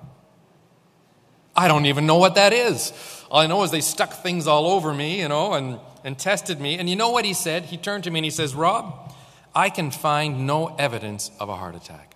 I 1.55 1.69
don't 1.69 1.87
even 1.87 2.07
know 2.07 2.17
what 2.17 2.37
that 2.37 2.53
is. 2.53 2.93
All 3.31 3.41
I 3.41 3.47
know 3.47 3.63
is 3.63 3.71
they 3.71 3.81
stuck 3.81 4.13
things 4.13 4.47
all 4.47 4.67
over 4.67 4.93
me, 4.93 5.21
you 5.21 5.29
know, 5.29 5.55
and, 5.55 5.79
and 6.05 6.19
tested 6.19 6.61
me. 6.61 6.79
And 6.79 6.89
you 6.89 6.97
know 6.97 7.11
what 7.11 7.25
he 7.25 7.35
said? 7.35 7.65
He 7.67 7.77
turned 7.77 8.05
to 8.05 8.11
me 8.11 8.21
and 8.21 8.25
he 8.25 8.31
says, 8.31 8.55
Rob, 8.55 9.13
I 9.55 9.71
can 9.71 9.91
find 9.91 10.47
no 10.47 10.75
evidence 10.79 11.31
of 11.39 11.49
a 11.49 11.57
heart 11.57 11.75
attack. 11.75 12.15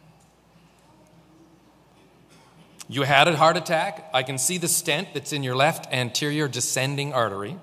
You 2.88 3.02
had 3.02 3.28
a 3.28 3.36
heart 3.36 3.56
attack. 3.56 4.08
I 4.14 4.22
can 4.22 4.38
see 4.38 4.58
the 4.58 4.68
stent 4.68 5.08
that's 5.12 5.32
in 5.32 5.42
your 5.42 5.56
left 5.56 5.92
anterior 5.92 6.48
descending 6.48 7.12
artery. 7.12 7.56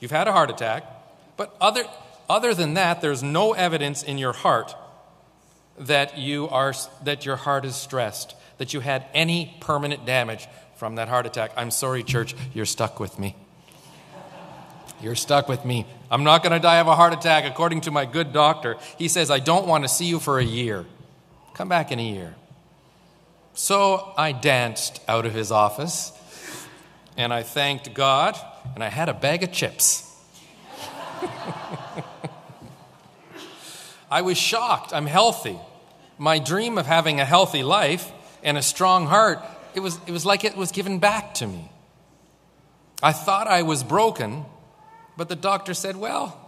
You've 0.00 0.10
had 0.10 0.26
a 0.26 0.32
heart 0.32 0.50
attack. 0.50 0.84
But 1.36 1.54
other, 1.60 1.84
other 2.28 2.54
than 2.54 2.74
that, 2.74 3.00
there's 3.00 3.22
no 3.22 3.52
evidence 3.52 4.02
in 4.02 4.18
your 4.18 4.32
heart 4.32 4.74
that 5.78 6.18
you 6.18 6.48
are 6.48 6.74
that 7.04 7.24
your 7.24 7.36
heart 7.36 7.64
is 7.64 7.74
stressed, 7.74 8.34
that 8.58 8.74
you 8.74 8.80
had 8.80 9.06
any 9.14 9.56
permanent 9.60 10.04
damage 10.04 10.46
from 10.80 10.94
that 10.94 11.08
heart 11.08 11.26
attack. 11.26 11.52
I'm 11.58 11.70
sorry, 11.70 12.02
church, 12.02 12.34
you're 12.54 12.64
stuck 12.64 12.98
with 13.00 13.18
me. 13.18 13.36
You're 15.02 15.14
stuck 15.14 15.46
with 15.46 15.62
me. 15.62 15.86
I'm 16.10 16.24
not 16.24 16.42
going 16.42 16.54
to 16.54 16.58
die 16.58 16.78
of 16.78 16.86
a 16.86 16.96
heart 16.96 17.12
attack 17.12 17.44
according 17.44 17.82
to 17.82 17.90
my 17.90 18.06
good 18.06 18.32
doctor. 18.32 18.78
He 18.96 19.06
says, 19.06 19.30
I 19.30 19.40
don't 19.40 19.66
want 19.66 19.84
to 19.84 19.88
see 19.88 20.06
you 20.06 20.18
for 20.18 20.38
a 20.38 20.42
year. 20.42 20.86
Come 21.52 21.68
back 21.68 21.92
in 21.92 21.98
a 21.98 22.02
year. 22.02 22.34
So 23.52 24.14
I 24.16 24.32
danced 24.32 25.02
out 25.06 25.26
of 25.26 25.34
his 25.34 25.52
office 25.52 26.12
and 27.14 27.30
I 27.30 27.42
thanked 27.42 27.92
God 27.92 28.38
and 28.74 28.82
I 28.82 28.88
had 28.88 29.10
a 29.10 29.14
bag 29.14 29.42
of 29.42 29.52
chips. 29.52 30.10
I 34.10 34.22
was 34.22 34.38
shocked. 34.38 34.94
I'm 34.94 35.04
healthy. 35.04 35.58
My 36.16 36.38
dream 36.38 36.78
of 36.78 36.86
having 36.86 37.20
a 37.20 37.26
healthy 37.26 37.62
life 37.62 38.10
and 38.42 38.56
a 38.56 38.62
strong 38.62 39.08
heart, 39.08 39.44
it 39.74 39.80
was, 39.80 39.98
it 40.06 40.12
was 40.12 40.26
like 40.26 40.44
it 40.44 40.56
was 40.56 40.72
given 40.72 40.98
back 40.98 41.34
to 41.34 41.46
me. 41.46 41.70
I 43.02 43.12
thought 43.12 43.46
I 43.46 43.62
was 43.62 43.82
broken, 43.82 44.44
but 45.16 45.28
the 45.28 45.36
doctor 45.36 45.74
said, 45.74 45.96
Well, 45.96 46.38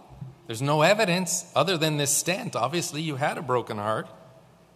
there's 0.47 0.61
no 0.61 0.81
evidence 0.81 1.51
other 1.55 1.77
than 1.77 1.97
this 1.97 2.11
stent. 2.15 2.55
Obviously, 2.55 3.01
you 3.01 3.15
had 3.15 3.37
a 3.37 3.41
broken 3.41 3.77
heart. 3.77 4.07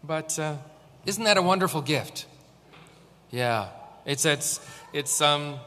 But 0.04 0.38
uh, 0.40 0.58
isn't 1.06 1.24
that 1.24 1.38
a 1.38 1.42
wonderful 1.42 1.82
gift? 1.82 2.26
Yeah. 3.30 3.70
It's, 4.06 4.26
it's, 4.26 4.66
it's, 4.94 5.20
um, 5.22 5.60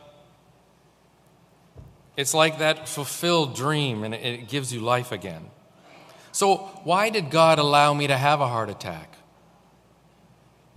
it's 2.17 2.33
like 2.33 2.59
that 2.59 2.89
fulfilled 2.89 3.55
dream, 3.55 4.03
and 4.03 4.15
it, 4.15 4.25
it 4.25 4.49
gives 4.49 4.73
you 4.73 4.81
life 4.81 5.13
again. 5.13 5.51
So, 6.33 6.57
why 6.85 7.11
did 7.11 7.31
God 7.31 7.59
allow 7.59 7.93
me 7.93 8.07
to 8.07 8.17
have 8.17 8.41
a 8.41 8.47
heart 8.47 8.71
attack? 8.71 9.17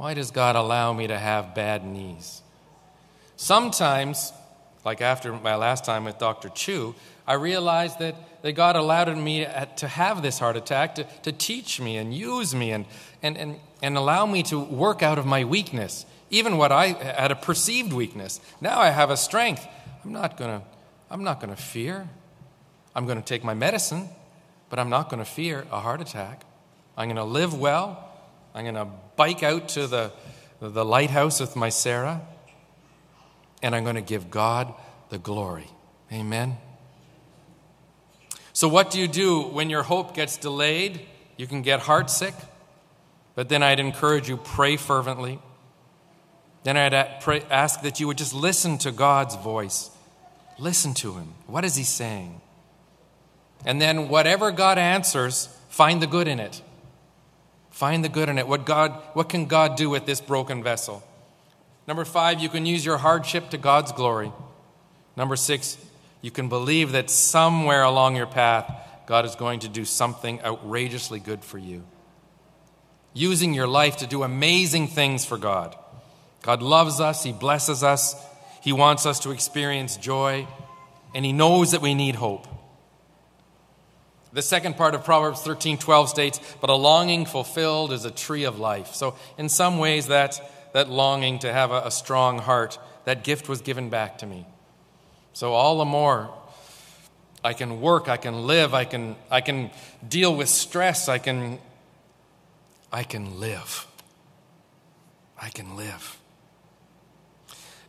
Why 0.03 0.13
does 0.13 0.31
God 0.31 0.57
allow 0.57 0.91
me 0.91 1.07
to 1.07 1.17
have 1.17 1.55
bad 1.55 1.85
knees? 1.85 2.41
Sometimes, 3.37 4.33
like 4.83 4.99
after 4.99 5.31
my 5.31 5.55
last 5.55 5.85
time 5.85 6.03
with 6.03 6.17
Dr. 6.17 6.49
Chu, 6.49 6.93
I 7.25 7.35
realized 7.35 7.99
that, 7.99 8.15
that 8.41 8.51
God 8.51 8.75
allowed 8.75 9.17
me 9.17 9.47
to 9.77 9.87
have 9.87 10.21
this 10.21 10.39
heart 10.39 10.57
attack 10.57 10.95
to, 10.95 11.05
to 11.21 11.31
teach 11.31 11.79
me 11.79 11.95
and 11.95 12.13
use 12.13 12.53
me 12.53 12.73
and, 12.73 12.85
and, 13.21 13.37
and, 13.37 13.61
and 13.81 13.95
allow 13.95 14.25
me 14.25 14.43
to 14.43 14.59
work 14.59 15.01
out 15.01 15.17
of 15.17 15.25
my 15.25 15.45
weakness, 15.45 16.05
even 16.29 16.57
what 16.57 16.73
I 16.73 16.87
had 16.87 17.31
a 17.31 17.35
perceived 17.35 17.93
weakness. 17.93 18.41
Now 18.59 18.81
I 18.81 18.89
have 18.89 19.09
a 19.09 19.15
strength. 19.15 19.65
I'm 20.03 20.11
not 20.11 20.35
going 20.35 20.59
to 20.59 20.65
I'm 21.09 21.23
not 21.23 21.39
going 21.39 21.55
to 21.55 21.61
fear. 21.61 22.09
I'm 22.93 23.05
going 23.05 23.19
to 23.19 23.25
take 23.25 23.45
my 23.45 23.53
medicine, 23.53 24.09
but 24.69 24.79
I'm 24.79 24.89
not 24.89 25.09
going 25.09 25.23
to 25.23 25.31
fear 25.31 25.65
a 25.71 25.79
heart 25.79 26.01
attack. 26.01 26.43
I'm 26.97 27.07
going 27.07 27.15
to 27.15 27.23
live 27.23 27.57
well. 27.57 28.09
I'm 28.53 28.65
going 28.65 28.75
to 28.75 28.87
bike 29.15 29.43
out 29.43 29.69
to 29.69 29.87
the, 29.87 30.11
the 30.59 30.85
lighthouse 30.85 31.39
with 31.39 31.55
my 31.55 31.69
Sarah, 31.69 32.21
and 33.61 33.75
I'm 33.75 33.83
going 33.83 33.95
to 33.95 34.01
give 34.01 34.29
God 34.29 34.73
the 35.09 35.17
glory. 35.17 35.67
Amen. 36.11 36.57
So, 38.51 38.67
what 38.67 38.91
do 38.91 38.99
you 38.99 39.07
do 39.07 39.41
when 39.41 39.69
your 39.69 39.83
hope 39.83 40.13
gets 40.13 40.37
delayed? 40.37 41.01
You 41.37 41.47
can 41.47 41.63
get 41.63 41.81
heartsick, 41.81 42.33
but 43.35 43.49
then 43.49 43.63
I'd 43.63 43.79
encourage 43.79 44.29
you 44.29 44.37
pray 44.37 44.77
fervently. 44.77 45.39
Then 46.63 46.77
I'd 46.77 46.93
ask 46.93 47.81
that 47.81 47.99
you 47.99 48.07
would 48.07 48.17
just 48.17 48.33
listen 48.33 48.77
to 48.79 48.91
God's 48.91 49.35
voice. 49.35 49.89
Listen 50.59 50.93
to 50.95 51.13
him. 51.13 51.33
What 51.47 51.65
is 51.65 51.75
he 51.75 51.83
saying? 51.83 52.41
And 53.65 53.81
then, 53.81 54.07
whatever 54.07 54.51
God 54.51 54.77
answers, 54.77 55.47
find 55.69 56.01
the 56.01 56.07
good 56.07 56.27
in 56.27 56.39
it. 56.39 56.61
Find 57.73 58.05
the 58.05 58.09
good 58.09 58.29
in 58.29 58.37
it. 58.37 58.47
What, 58.47 58.67
God, 58.67 58.91
what 59.13 59.29
can 59.29 59.47
God 59.47 59.75
do 59.75 59.89
with 59.89 60.05
this 60.05 60.21
broken 60.21 60.61
vessel? 60.61 61.03
Number 61.87 62.05
five, 62.05 62.39
you 62.39 62.47
can 62.47 62.67
use 62.67 62.85
your 62.85 62.99
hardship 62.99 63.49
to 63.49 63.57
God's 63.57 63.91
glory. 63.91 64.31
Number 65.17 65.35
six, 65.35 65.83
you 66.21 66.29
can 66.29 66.49
believe 66.49 66.91
that 66.91 67.09
somewhere 67.09 67.81
along 67.81 68.15
your 68.15 68.27
path, 68.27 68.71
God 69.07 69.25
is 69.25 69.35
going 69.35 69.61
to 69.61 69.67
do 69.67 69.85
something 69.85 70.39
outrageously 70.43 71.19
good 71.19 71.43
for 71.43 71.57
you. 71.57 71.83
Using 73.15 73.55
your 73.55 73.67
life 73.67 73.97
to 73.97 74.07
do 74.07 74.21
amazing 74.21 74.87
things 74.87 75.25
for 75.25 75.39
God. 75.39 75.75
God 76.43 76.61
loves 76.61 76.99
us, 76.99 77.23
He 77.23 77.31
blesses 77.31 77.83
us, 77.83 78.15
He 78.61 78.71
wants 78.71 79.07
us 79.07 79.19
to 79.21 79.31
experience 79.31 79.97
joy, 79.97 80.47
and 81.15 81.25
He 81.25 81.33
knows 81.33 81.71
that 81.71 81.81
we 81.81 81.95
need 81.95 82.15
hope. 82.15 82.47
The 84.33 84.41
second 84.41 84.77
part 84.77 84.95
of 84.95 85.03
Proverbs 85.03 85.41
13 85.41 85.77
12 85.77 86.09
states, 86.09 86.39
But 86.59 86.71
a 86.71 86.75
longing 86.75 87.25
fulfilled 87.25 87.93
is 87.93 88.03
a 88.03 88.11
tree 88.11 88.45
of 88.45 88.59
life. 88.59 88.95
So, 88.95 89.15
in 89.37 89.47
some 89.47 89.77
ways, 89.77 90.07
that, 90.07 90.41
that 90.73 90.89
longing 90.89 91.39
to 91.39 91.53
have 91.53 91.71
a, 91.71 91.83
a 91.85 91.91
strong 91.91 92.39
heart, 92.39 92.79
that 93.05 93.23
gift 93.23 93.47
was 93.47 93.61
given 93.61 93.89
back 93.89 94.17
to 94.19 94.25
me. 94.25 94.47
So, 95.33 95.53
all 95.53 95.77
the 95.77 95.85
more, 95.85 96.33
I 97.43 97.53
can 97.53 97.79
work, 97.79 98.09
I 98.09 98.17
can 98.17 98.47
live, 98.47 98.73
I 98.73 98.85
can, 98.85 99.15
I 99.29 99.41
can 99.41 99.69
deal 100.07 100.35
with 100.35 100.49
stress, 100.49 101.07
I 101.07 101.19
can, 101.19 101.59
I 102.91 103.03
can 103.03 103.39
live. 103.39 103.85
I 105.39 105.49
can 105.49 105.75
live. 105.75 106.17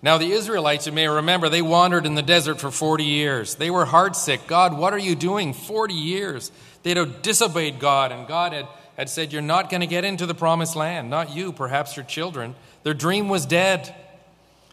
Now, 0.04 0.18
the 0.18 0.32
Israelites, 0.32 0.84
you 0.86 0.92
may 0.92 1.08
remember, 1.08 1.48
they 1.48 1.62
wandered 1.62 2.04
in 2.04 2.14
the 2.14 2.20
desert 2.20 2.60
for 2.60 2.70
40 2.70 3.04
years. 3.04 3.54
They 3.54 3.70
were 3.70 3.86
heartsick. 3.86 4.46
God, 4.46 4.76
what 4.76 4.92
are 4.92 4.98
you 4.98 5.14
doing? 5.14 5.54
40 5.54 5.94
years. 5.94 6.52
They'd 6.82 6.98
have 6.98 7.22
disobeyed 7.22 7.78
God, 7.78 8.12
and 8.12 8.28
God 8.28 8.52
had, 8.52 8.68
had 8.98 9.08
said, 9.08 9.32
You're 9.32 9.40
not 9.40 9.70
going 9.70 9.80
to 9.80 9.86
get 9.86 10.04
into 10.04 10.26
the 10.26 10.34
promised 10.34 10.76
land. 10.76 11.08
Not 11.08 11.34
you, 11.34 11.54
perhaps 11.54 11.96
your 11.96 12.04
children. 12.04 12.54
Their 12.82 12.92
dream 12.92 13.30
was 13.30 13.46
dead. 13.46 13.94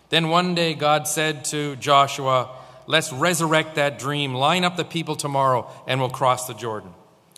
Then 0.10 0.28
one 0.28 0.54
day, 0.54 0.74
God 0.74 1.08
said 1.08 1.46
to 1.46 1.78
Joshua, 1.78 2.50
Let's 2.86 3.14
resurrect 3.14 3.76
that 3.76 4.00
dream. 4.00 4.34
Line 4.34 4.66
up 4.66 4.76
the 4.76 4.84
people 4.84 5.16
tomorrow, 5.16 5.72
and 5.88 6.02
we'll 6.02 6.10
cross 6.10 6.46
the 6.46 6.54
Jordan. 6.54 6.94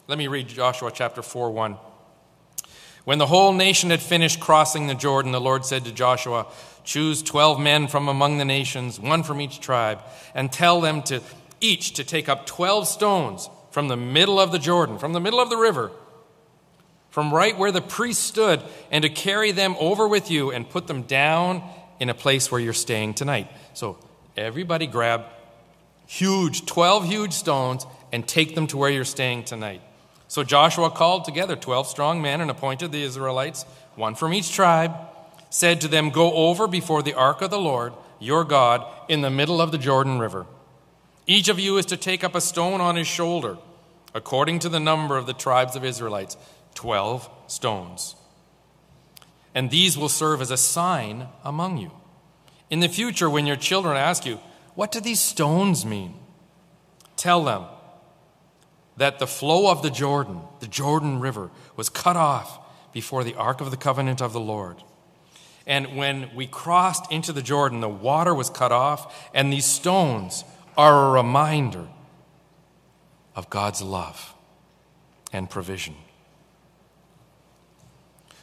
Let 0.08 0.18
me 0.18 0.28
read 0.28 0.48
Joshua 0.48 0.90
chapter 0.92 1.22
4 1.22 1.52
1. 1.52 1.78
When 3.06 3.18
the 3.18 3.28
whole 3.28 3.54
nation 3.54 3.90
had 3.90 4.02
finished 4.02 4.40
crossing 4.40 4.88
the 4.88 4.96
Jordan, 4.96 5.34
the 5.34 5.42
Lord 5.42 5.66
said 5.66 5.84
to 5.86 5.92
Joshua, 5.92 6.48
Choose 6.86 7.22
12 7.22 7.60
men 7.60 7.88
from 7.88 8.08
among 8.08 8.38
the 8.38 8.46
nations, 8.46 9.00
one 9.00 9.24
from 9.24 9.42
each 9.42 9.60
tribe, 9.60 10.02
and 10.34 10.52
tell 10.52 10.82
them 10.82 11.02
to 11.04 11.22
each 11.60 11.94
to 11.94 12.04
take 12.04 12.30
up 12.30 12.46
12 12.46 12.88
stones 12.88 13.50
from 13.72 13.88
the 13.88 13.98
middle 13.98 14.40
of 14.40 14.52
the 14.52 14.60
Jordan, 14.60 14.98
from 14.98 15.14
the 15.14 15.20
middle 15.20 15.40
of 15.40 15.50
the 15.50 15.58
river, 15.58 15.92
from 17.10 17.34
right 17.34 17.58
where 17.58 17.72
the 17.72 17.82
priest 17.82 18.24
stood, 18.24 18.62
and 18.92 19.02
to 19.04 19.10
carry 19.10 19.52
them 19.52 19.76
over 19.80 20.08
with 20.08 20.30
you 20.30 20.52
and 20.52 20.70
put 20.70 20.88
them 20.88 21.04
down 21.04 21.64
in 22.00 22.10
a 22.10 22.14
place 22.14 22.52
where 22.52 22.60
you're 22.60 22.74
staying 22.74 23.14
tonight. 23.14 23.50
So 23.74 23.98
everybody 24.36 24.88
grab 24.88 25.26
huge, 26.06 26.66
12 26.66 27.06
huge 27.06 27.34
stones 27.34 27.86
and 28.12 28.28
take 28.28 28.56
them 28.56 28.68
to 28.68 28.78
where 28.78 28.90
you're 28.90 29.06
staying 29.06 29.46
tonight. 29.46 29.82
So 30.34 30.44
Joshua 30.44 30.90
called 30.90 31.26
together 31.26 31.56
12 31.56 31.86
strong 31.86 32.20
men 32.20 32.42
and 32.42 32.50
appointed 32.50 32.92
the 32.92 33.04
Israelites, 33.04 33.68
one 33.94 34.16
from 34.16 34.34
each 34.34 34.52
tribe, 34.52 34.96
said 35.52 35.80
to 35.82 35.88
them, 35.88 36.10
Go 36.10 36.34
over 36.34 36.68
before 36.68 37.04
the 37.04 37.14
ark 37.14 37.44
of 37.44 37.52
the 37.52 37.60
Lord, 37.60 37.94
your 38.20 38.44
God, 38.44 38.84
in 39.08 39.22
the 39.22 39.30
middle 39.30 39.62
of 39.62 39.72
the 39.72 39.78
Jordan 39.78 40.18
River. 40.18 40.48
Each 41.28 41.50
of 41.50 41.60
you 41.60 41.78
is 41.78 41.86
to 41.86 41.98
take 41.98 42.24
up 42.24 42.34
a 42.34 42.42
stone 42.42 42.82
on 42.82 42.96
his 42.96 43.06
shoulder, 43.06 43.60
according 44.16 44.58
to 44.58 44.70
the 44.70 44.80
number 44.80 45.18
of 45.18 45.28
the 45.28 45.34
tribes 45.34 45.76
of 45.76 45.86
Israelites, 45.86 46.36
12 46.74 47.30
stones. 47.46 48.16
And 49.54 49.70
these 49.70 50.00
will 50.00 50.10
serve 50.10 50.42
as 50.42 50.50
a 50.50 50.58
sign 50.58 51.28
among 51.44 51.78
you. 51.78 51.92
In 52.72 52.80
the 52.80 52.90
future, 52.90 53.30
when 53.30 53.46
your 53.46 53.56
children 53.56 53.98
ask 53.98 54.26
you, 54.26 54.40
What 54.74 54.92
do 54.92 55.00
these 55.00 55.20
stones 55.20 55.86
mean? 55.86 56.16
Tell 57.18 57.44
them 57.44 57.66
that 58.98 59.20
the 59.20 59.28
flow 59.28 59.72
of 59.72 59.82
the 59.82 59.90
Jordan, 59.90 60.42
the 60.60 60.68
Jordan 60.68 61.20
River, 61.20 61.50
was 61.76 61.90
cut 61.90 62.16
off 62.16 62.60
before 62.94 63.24
the 63.24 63.36
ark 63.36 63.62
of 63.62 63.72
the 63.72 63.78
covenant 63.78 64.22
of 64.22 64.34
the 64.34 64.40
Lord. 64.40 64.78
And 65.66 65.96
when 65.96 66.34
we 66.36 66.46
crossed 66.46 67.12
into 67.12 67.32
the 67.32 67.42
Jordan, 67.42 67.80
the 67.80 67.90
water 67.90 68.34
was 68.36 68.50
cut 68.50 68.72
off, 68.72 69.30
and 69.34 69.52
these 69.52 69.66
stones 69.66 70.44
are 70.78 71.08
a 71.08 71.12
reminder 71.12 71.88
of 73.36 73.50
God's 73.50 73.82
love 73.82 74.34
and 75.32 75.50
provision. 75.50 75.96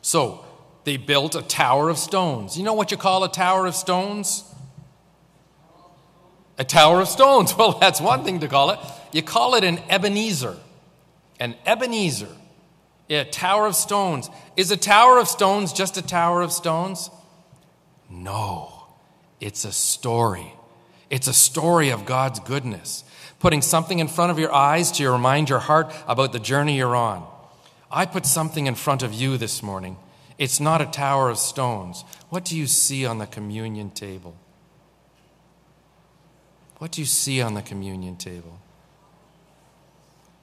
So, 0.02 0.44
they 0.84 0.96
built 0.96 1.34
a 1.34 1.42
tower 1.42 1.90
of 1.90 1.98
stones. 1.98 2.56
You 2.56 2.64
know 2.64 2.72
what 2.72 2.90
you 2.90 2.96
call 2.96 3.22
a 3.22 3.30
tower 3.30 3.66
of 3.66 3.74
stones? 3.74 4.44
A 6.60 6.64
tower 6.64 7.00
of 7.00 7.08
stones. 7.08 7.54
Well, 7.58 7.78
that's 7.78 8.02
one 8.02 8.22
thing 8.22 8.40
to 8.40 8.48
call 8.48 8.70
it. 8.70 8.78
You 9.12 9.22
call 9.22 9.54
it 9.54 9.64
an 9.64 9.80
Ebenezer. 9.88 10.56
An 11.40 11.56
Ebenezer. 11.64 12.28
A 13.08 13.24
tower 13.24 13.66
of 13.66 13.74
stones. 13.74 14.28
Is 14.58 14.70
a 14.70 14.76
tower 14.76 15.18
of 15.18 15.26
stones 15.26 15.72
just 15.72 15.96
a 15.96 16.02
tower 16.02 16.42
of 16.42 16.52
stones? 16.52 17.10
No. 18.10 18.86
It's 19.40 19.64
a 19.64 19.72
story. 19.72 20.52
It's 21.08 21.26
a 21.26 21.32
story 21.32 21.88
of 21.88 22.04
God's 22.04 22.40
goodness. 22.40 23.04
Putting 23.38 23.62
something 23.62 23.98
in 23.98 24.06
front 24.06 24.30
of 24.30 24.38
your 24.38 24.52
eyes 24.52 24.92
to 24.92 25.10
remind 25.10 25.48
your 25.48 25.60
heart 25.60 25.90
about 26.06 26.32
the 26.34 26.38
journey 26.38 26.76
you're 26.76 26.94
on. 26.94 27.26
I 27.90 28.04
put 28.04 28.26
something 28.26 28.66
in 28.66 28.74
front 28.74 29.02
of 29.02 29.14
you 29.14 29.38
this 29.38 29.62
morning. 29.62 29.96
It's 30.36 30.60
not 30.60 30.82
a 30.82 30.86
tower 30.86 31.30
of 31.30 31.38
stones. 31.38 32.04
What 32.28 32.44
do 32.44 32.54
you 32.54 32.66
see 32.66 33.06
on 33.06 33.16
the 33.16 33.26
communion 33.26 33.90
table? 33.90 34.36
What 36.80 36.92
do 36.92 37.02
you 37.02 37.06
see 37.06 37.42
on 37.42 37.52
the 37.52 37.60
communion 37.60 38.16
table? 38.16 38.58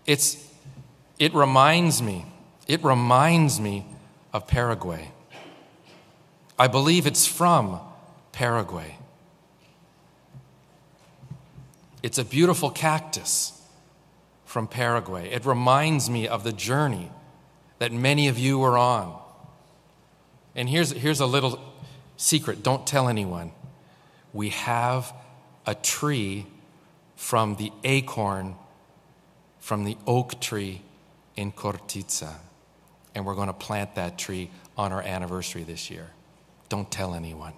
It's, 0.05 0.37
it 1.17 1.33
reminds 1.33 1.99
me, 1.99 2.27
it 2.67 2.83
reminds 2.83 3.59
me 3.59 3.87
of 4.31 4.47
Paraguay. 4.47 5.11
I 6.59 6.67
believe 6.67 7.07
it's 7.07 7.25
from 7.25 7.79
Paraguay. 8.33 8.99
It's 12.03 12.19
a 12.19 12.23
beautiful 12.23 12.69
cactus 12.69 13.59
from 14.45 14.67
Paraguay. 14.67 15.31
It 15.31 15.43
reminds 15.43 16.07
me 16.07 16.27
of 16.27 16.43
the 16.43 16.53
journey 16.53 17.11
that 17.79 17.91
many 17.91 18.27
of 18.27 18.37
you 18.37 18.59
were 18.59 18.77
on. 18.77 19.19
And 20.55 20.69
here's, 20.69 20.91
here's 20.91 21.19
a 21.19 21.25
little 21.25 21.59
secret 22.15 22.61
don't 22.61 22.85
tell 22.85 23.07
anyone. 23.07 23.53
We 24.33 24.49
have 24.49 25.11
a 25.67 25.75
tree 25.75 26.47
from 27.15 27.55
the 27.57 27.71
acorn 27.83 28.55
from 29.67 29.83
the 29.83 29.97
oak 30.07 30.39
tree 30.39 30.81
in 31.35 31.51
Chortitza. 31.51 32.33
And 33.13 33.25
we're 33.25 33.35
going 33.35 33.47
to 33.47 33.53
plant 33.53 33.95
that 33.95 34.17
tree 34.17 34.49
on 34.77 34.93
our 34.93 35.01
anniversary 35.01 35.63
this 35.63 35.91
year. 35.91 36.07
Don't 36.69 36.89
tell 36.89 37.13
anyone. 37.13 37.51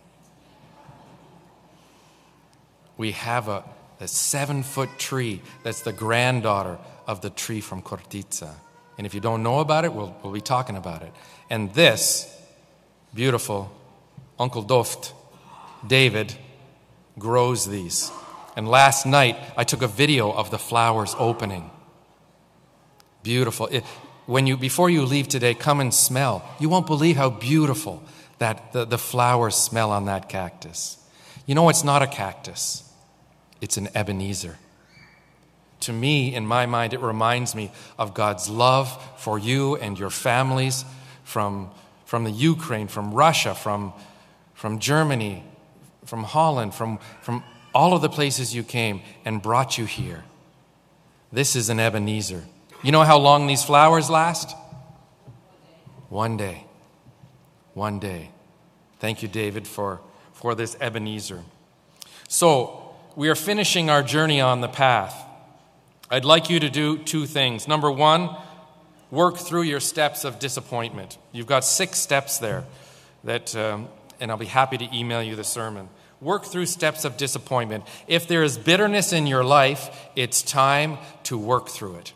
We 2.97 3.11
have 3.11 3.47
a, 3.47 3.63
a 3.99 4.07
seven 4.07 4.63
foot 4.63 4.89
tree 4.97 5.43
that's 5.61 5.81
the 5.81 5.93
granddaughter 5.93 6.79
of 7.05 7.21
the 7.21 7.29
tree 7.29 7.61
from 7.61 7.83
Chortitza. 7.83 8.55
And 8.97 9.05
if 9.05 9.13
you 9.13 9.19
don't 9.19 9.43
know 9.43 9.59
about 9.59 9.85
it, 9.85 9.93
we'll, 9.93 10.15
we'll 10.23 10.33
be 10.33 10.41
talking 10.41 10.77
about 10.77 11.03
it. 11.03 11.13
And 11.47 11.71
this 11.75 12.35
beautiful 13.13 13.71
Uncle 14.39 14.63
Doft, 14.63 15.13
David, 15.85 16.35
grows 17.19 17.67
these. 17.67 18.11
And 18.55 18.67
last 18.67 19.05
night, 19.05 19.37
I 19.55 19.63
took 19.63 19.81
a 19.81 19.87
video 19.87 20.31
of 20.31 20.51
the 20.51 20.57
flowers 20.57 21.15
opening. 21.17 21.69
Beautiful. 23.23 23.67
It, 23.67 23.83
when 24.25 24.47
you, 24.47 24.57
before 24.57 24.89
you 24.89 25.05
leave 25.05 25.27
today, 25.27 25.53
come 25.53 25.79
and 25.79 25.93
smell. 25.93 26.47
You 26.59 26.69
won't 26.69 26.87
believe 26.87 27.15
how 27.15 27.29
beautiful 27.29 28.03
that 28.39 28.73
the, 28.73 28.85
the 28.85 28.97
flowers 28.97 29.55
smell 29.55 29.91
on 29.91 30.05
that 30.05 30.29
cactus. 30.29 30.97
You 31.45 31.55
know, 31.55 31.69
it's 31.69 31.83
not 31.83 32.01
a 32.01 32.07
cactus, 32.07 32.83
it's 33.61 33.77
an 33.77 33.89
Ebenezer. 33.95 34.57
To 35.81 35.93
me, 35.93 36.35
in 36.35 36.45
my 36.45 36.65
mind, 36.65 36.93
it 36.93 36.99
reminds 36.99 37.55
me 37.55 37.71
of 37.97 38.13
God's 38.13 38.49
love 38.49 39.01
for 39.17 39.39
you 39.39 39.77
and 39.77 39.97
your 39.97 40.09
families 40.09 40.83
from, 41.23 41.71
from 42.05 42.25
the 42.25 42.31
Ukraine, 42.31 42.87
from 42.87 43.13
Russia, 43.13 43.55
from, 43.55 43.93
from 44.53 44.79
Germany, 44.79 45.43
from 46.09 46.23
Holland, 46.23 46.73
from, 46.73 46.99
from 47.21 47.43
all 47.73 47.93
of 47.93 48.01
the 48.01 48.09
places 48.09 48.55
you 48.55 48.63
came 48.63 49.01
and 49.23 49.41
brought 49.41 49.77
you 49.77 49.85
here. 49.85 50.23
This 51.31 51.55
is 51.55 51.69
an 51.69 51.79
Ebenezer. 51.79 52.43
You 52.83 52.91
know 52.91 53.03
how 53.03 53.19
long 53.19 53.45
these 53.45 53.63
flowers 53.63 54.09
last? 54.09 54.55
One 56.09 56.35
day. 56.35 56.65
One 57.75 57.99
day. 57.99 58.31
Thank 58.99 59.21
you, 59.21 59.27
David, 59.27 59.67
for, 59.67 60.01
for 60.33 60.55
this 60.55 60.75
Ebenezer. 60.81 61.43
So, 62.27 62.95
we 63.15 63.29
are 63.29 63.35
finishing 63.35 63.89
our 63.89 64.01
journey 64.01 64.41
on 64.41 64.61
the 64.61 64.67
path. 64.67 65.15
I'd 66.09 66.25
like 66.25 66.49
you 66.49 66.59
to 66.59 66.69
do 66.69 66.97
two 66.97 67.25
things. 67.27 67.67
Number 67.67 67.91
one, 67.91 68.35
work 69.11 69.37
through 69.37 69.63
your 69.63 69.79
steps 69.79 70.23
of 70.23 70.39
disappointment. 70.39 71.17
You've 71.31 71.47
got 71.47 71.63
six 71.63 71.99
steps 71.99 72.39
there 72.39 72.65
that, 73.23 73.55
um, 73.55 73.89
and 74.19 74.31
I'll 74.31 74.37
be 74.37 74.45
happy 74.45 74.77
to 74.77 74.95
email 74.95 75.21
you 75.21 75.35
the 75.35 75.43
sermon. 75.43 75.89
Work 76.21 76.45
through 76.45 76.65
steps 76.65 77.05
of 77.05 77.17
disappointment. 77.17 77.85
If 78.07 78.27
there 78.27 78.43
is 78.43 78.57
bitterness 78.57 79.13
in 79.13 79.25
your 79.25 79.43
life, 79.43 79.89
it's 80.15 80.41
time 80.41 80.97
to 81.23 81.37
work 81.37 81.69
through 81.69 81.95
it. 81.95 82.13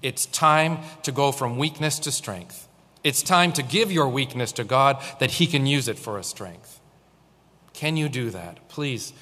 It's 0.00 0.26
time 0.26 0.78
to 1.02 1.12
go 1.12 1.30
from 1.30 1.58
weakness 1.58 1.98
to 2.00 2.10
strength. 2.10 2.68
It's 3.04 3.22
time 3.22 3.52
to 3.52 3.62
give 3.62 3.92
your 3.92 4.08
weakness 4.08 4.52
to 4.52 4.64
God 4.64 5.02
that 5.20 5.32
He 5.32 5.46
can 5.46 5.66
use 5.66 5.88
it 5.88 5.98
for 5.98 6.18
a 6.18 6.24
strength. 6.24 6.80
Can 7.72 7.96
you 7.96 8.08
do 8.08 8.30
that? 8.30 8.68
Please, 8.68 9.12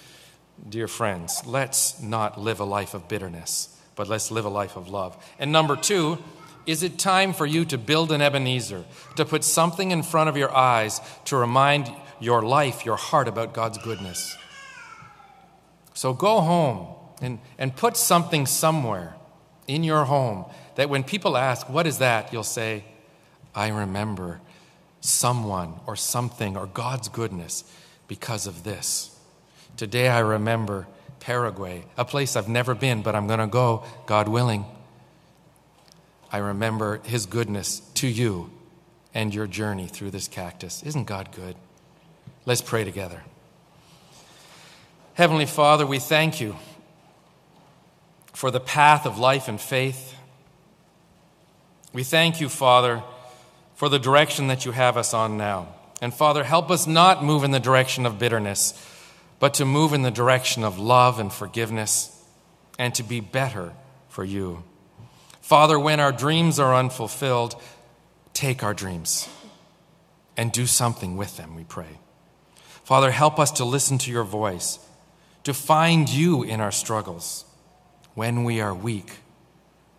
dear 0.69 0.89
friends, 0.89 1.43
let's 1.47 2.01
not 2.01 2.41
live 2.41 2.61
a 2.61 2.65
life 2.65 2.95
of 2.95 3.09
bitterness, 3.09 3.77
but 3.97 4.09
let's 4.09 4.31
live 4.31 4.45
a 4.45 4.51
life 4.51 4.77
of 4.77 4.89
love. 4.89 5.17
And 5.39 5.51
number 5.51 5.77
two, 5.77 6.19
is 6.67 6.83
it 6.83 6.99
time 6.99 7.33
for 7.33 7.47
you 7.47 7.65
to 7.67 7.79
build 7.79 8.13
an 8.13 8.21
Ebenezer, 8.21 8.85
to 9.17 9.25
put 9.25 9.45
something 9.45 9.91
in 9.91 10.03
front 10.03 10.29
of 10.29 10.37
your 10.37 10.55
eyes 10.55 11.01
to 11.25 11.37
remind 11.37 11.91
your 12.21 12.43
life, 12.43 12.85
your 12.85 12.97
heart 12.97 13.29
about 13.29 13.53
God's 13.53 13.79
goodness? 13.79 14.37
So 15.95 16.13
go 16.13 16.41
home 16.41 16.95
and, 17.21 17.39
and 17.59 17.75
put 17.75 17.97
something 17.97 18.47
somewhere 18.47 19.15
in 19.67 19.85
your 19.85 20.05
home 20.05 20.45
that 20.77 20.89
when 20.89 21.05
people 21.05 21.37
ask, 21.37 21.69
What 21.69 21.87
is 21.87 21.99
that? 21.99 22.33
you'll 22.33 22.43
say, 22.43 22.85
I 23.55 23.69
remember 23.69 24.41
someone 25.01 25.75
or 25.87 25.97
something 25.97 26.57
or 26.57 26.67
God's 26.67 27.09
goodness 27.09 27.65
because 28.07 28.47
of 28.47 28.65
this. 28.65 29.17
Today 29.77 30.09
I 30.09 30.21
remember 30.21 30.87
Paraguay, 31.21 31.85
a 31.97 32.05
place 32.05 32.37
I've 32.37 32.49
never 32.49 32.75
been, 32.75 33.03
but 33.03 33.15
I'm 33.15 33.27
going 33.27 33.41
to 33.41 33.47
go, 33.47 33.85
God 34.07 34.29
willing. 34.29 34.65
I 36.33 36.39
remember 36.39 37.01
His 37.05 37.27
goodness 37.27 37.81
to 37.95 38.09
you 38.09 38.51
and 39.15 39.35
your 39.35 39.47
journey 39.47 39.87
through 39.87 40.11
this 40.11 40.29
cactus. 40.29 40.83
Isn't 40.83 41.05
God 41.05 41.31
good? 41.33 41.57
Let's 42.47 42.63
pray 42.63 42.85
together. 42.85 43.23
Heavenly 45.15 45.47
Father, 45.47 45.87
we 45.87 45.99
thank 45.99 46.41
you 46.41 46.57
for 48.33 48.51
the 48.51 48.61
path 48.61 49.05
of 49.05 49.19
life 49.19 49.49
and 49.49 49.61
faith. 49.61 50.15
We 51.93 52.05
thank 52.05 52.41
you, 52.41 52.49
Father, 52.49 53.03
for 53.75 53.91
the 53.91 53.99
direction 53.99 54.47
that 54.47 54.65
you 54.65 54.73
have 54.73 54.97
us 54.97 55.13
on 55.13 55.37
now. 55.37 55.69
And 56.01 56.15
Father, 56.15 56.45
help 56.45 56.71
us 56.71 56.87
not 56.87 57.23
move 57.23 57.45
in 57.45 57.51
the 57.51 57.61
direction 57.61 58.07
of 58.07 58.19
bitterness, 58.19 58.73
but 59.39 59.55
to 59.55 59.67
move 59.67 59.93
in 59.93 60.01
the 60.01 60.11
direction 60.11 60.65
of 60.65 60.79
love 60.79 61.19
and 61.19 61.31
forgiveness 61.31 62.25
and 62.79 62.95
to 62.95 63.03
be 63.03 63.21
better 63.21 63.75
for 64.09 64.25
you. 64.25 64.65
Father, 65.43 65.79
when 65.79 66.01
our 66.01 66.13
dreams 66.13 66.59
are 66.59 66.75
unfulfilled, 66.75 67.61
take 68.33 68.63
our 68.63 68.73
dreams 68.73 69.29
and 70.37 70.51
do 70.53 70.65
something 70.65 71.19
with 71.19 71.37
them, 71.37 71.55
we 71.55 71.65
pray. 71.65 71.99
Father, 72.91 73.13
help 73.13 73.39
us 73.39 73.53
to 73.53 73.65
listen 73.65 73.99
to 73.99 74.11
your 74.11 74.25
voice, 74.25 74.81
to 75.45 75.55
find 75.55 76.09
you 76.09 76.43
in 76.43 76.61
our 76.61 76.73
struggles. 76.73 77.45
When 78.15 78.43
we 78.43 78.61
are 78.61 78.75
weak, 78.75 79.19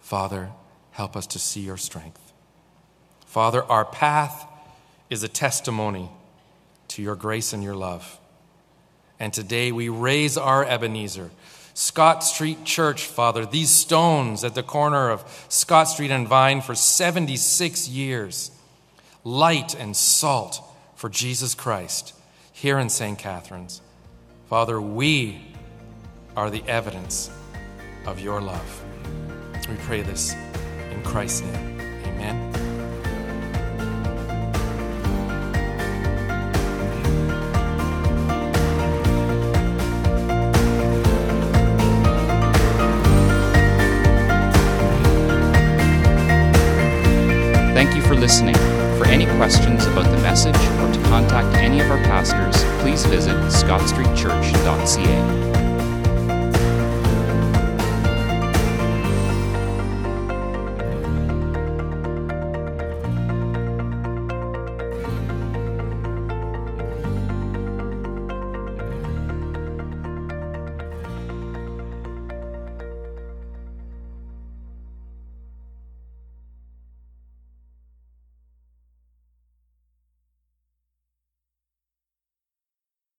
Father, 0.02 0.50
help 0.92 1.16
us 1.16 1.26
to 1.28 1.40
see 1.40 1.62
your 1.62 1.78
strength. 1.78 2.34
Father, 3.26 3.64
our 3.64 3.86
path 3.86 4.46
is 5.10 5.24
a 5.24 5.30
testimony 5.30 6.10
to 6.90 7.02
your 7.02 7.16
grace 7.16 7.54
and 7.54 7.64
your 7.64 7.76
love. 7.76 8.20
And 9.22 9.32
today 9.32 9.72
we 9.72 9.88
raise 9.88 10.38
our 10.38 10.66
Ebenezer. 10.66 11.32
Scott 11.74 12.26
Street 12.26 12.66
Church, 12.66 13.06
Father, 13.06 13.46
these 13.46 13.70
stones 13.70 14.44
at 14.44 14.54
the 14.54 14.64
corner 14.64 15.12
of 15.12 15.46
Scott 15.48 15.88
Street 15.88 16.12
and 16.12 16.28
Vine 16.28 16.60
for 16.60 16.76
76 16.76 17.88
years, 17.88 18.52
light 19.24 19.80
and 19.80 19.96
salt 19.96 20.62
for 20.98 21.08
Jesus 21.08 21.56
Christ 21.56 22.16
here 22.62 22.78
in 22.78 22.88
St. 22.90 23.18
Catharines. 23.18 23.82
Father, 24.48 24.80
we 24.80 25.42
are 26.38 26.52
the 26.52 26.64
evidence 26.68 27.32
of 28.06 28.20
your 28.20 28.40
love. 28.40 28.84
We 29.68 29.76
pray 29.78 30.04
this 30.04 30.36
in 30.92 31.02
Christ's 31.02 31.42
name. 31.42 31.82
Amen. 32.06 32.54
Thank 47.74 47.96
you 47.96 48.04
for 48.04 48.14
listening. 48.14 48.54
For 49.00 49.08
any 49.08 49.26
questions 49.38 49.88
about 49.88 50.06
the 50.16 50.22
message 50.22 50.81
contact 51.12 51.58
any 51.58 51.82
of 51.82 51.92
our 51.92 51.98
pastors, 51.98 52.64
please 52.82 53.06
visit 53.06 53.36
scottstreetchurch.ca. 53.52 55.51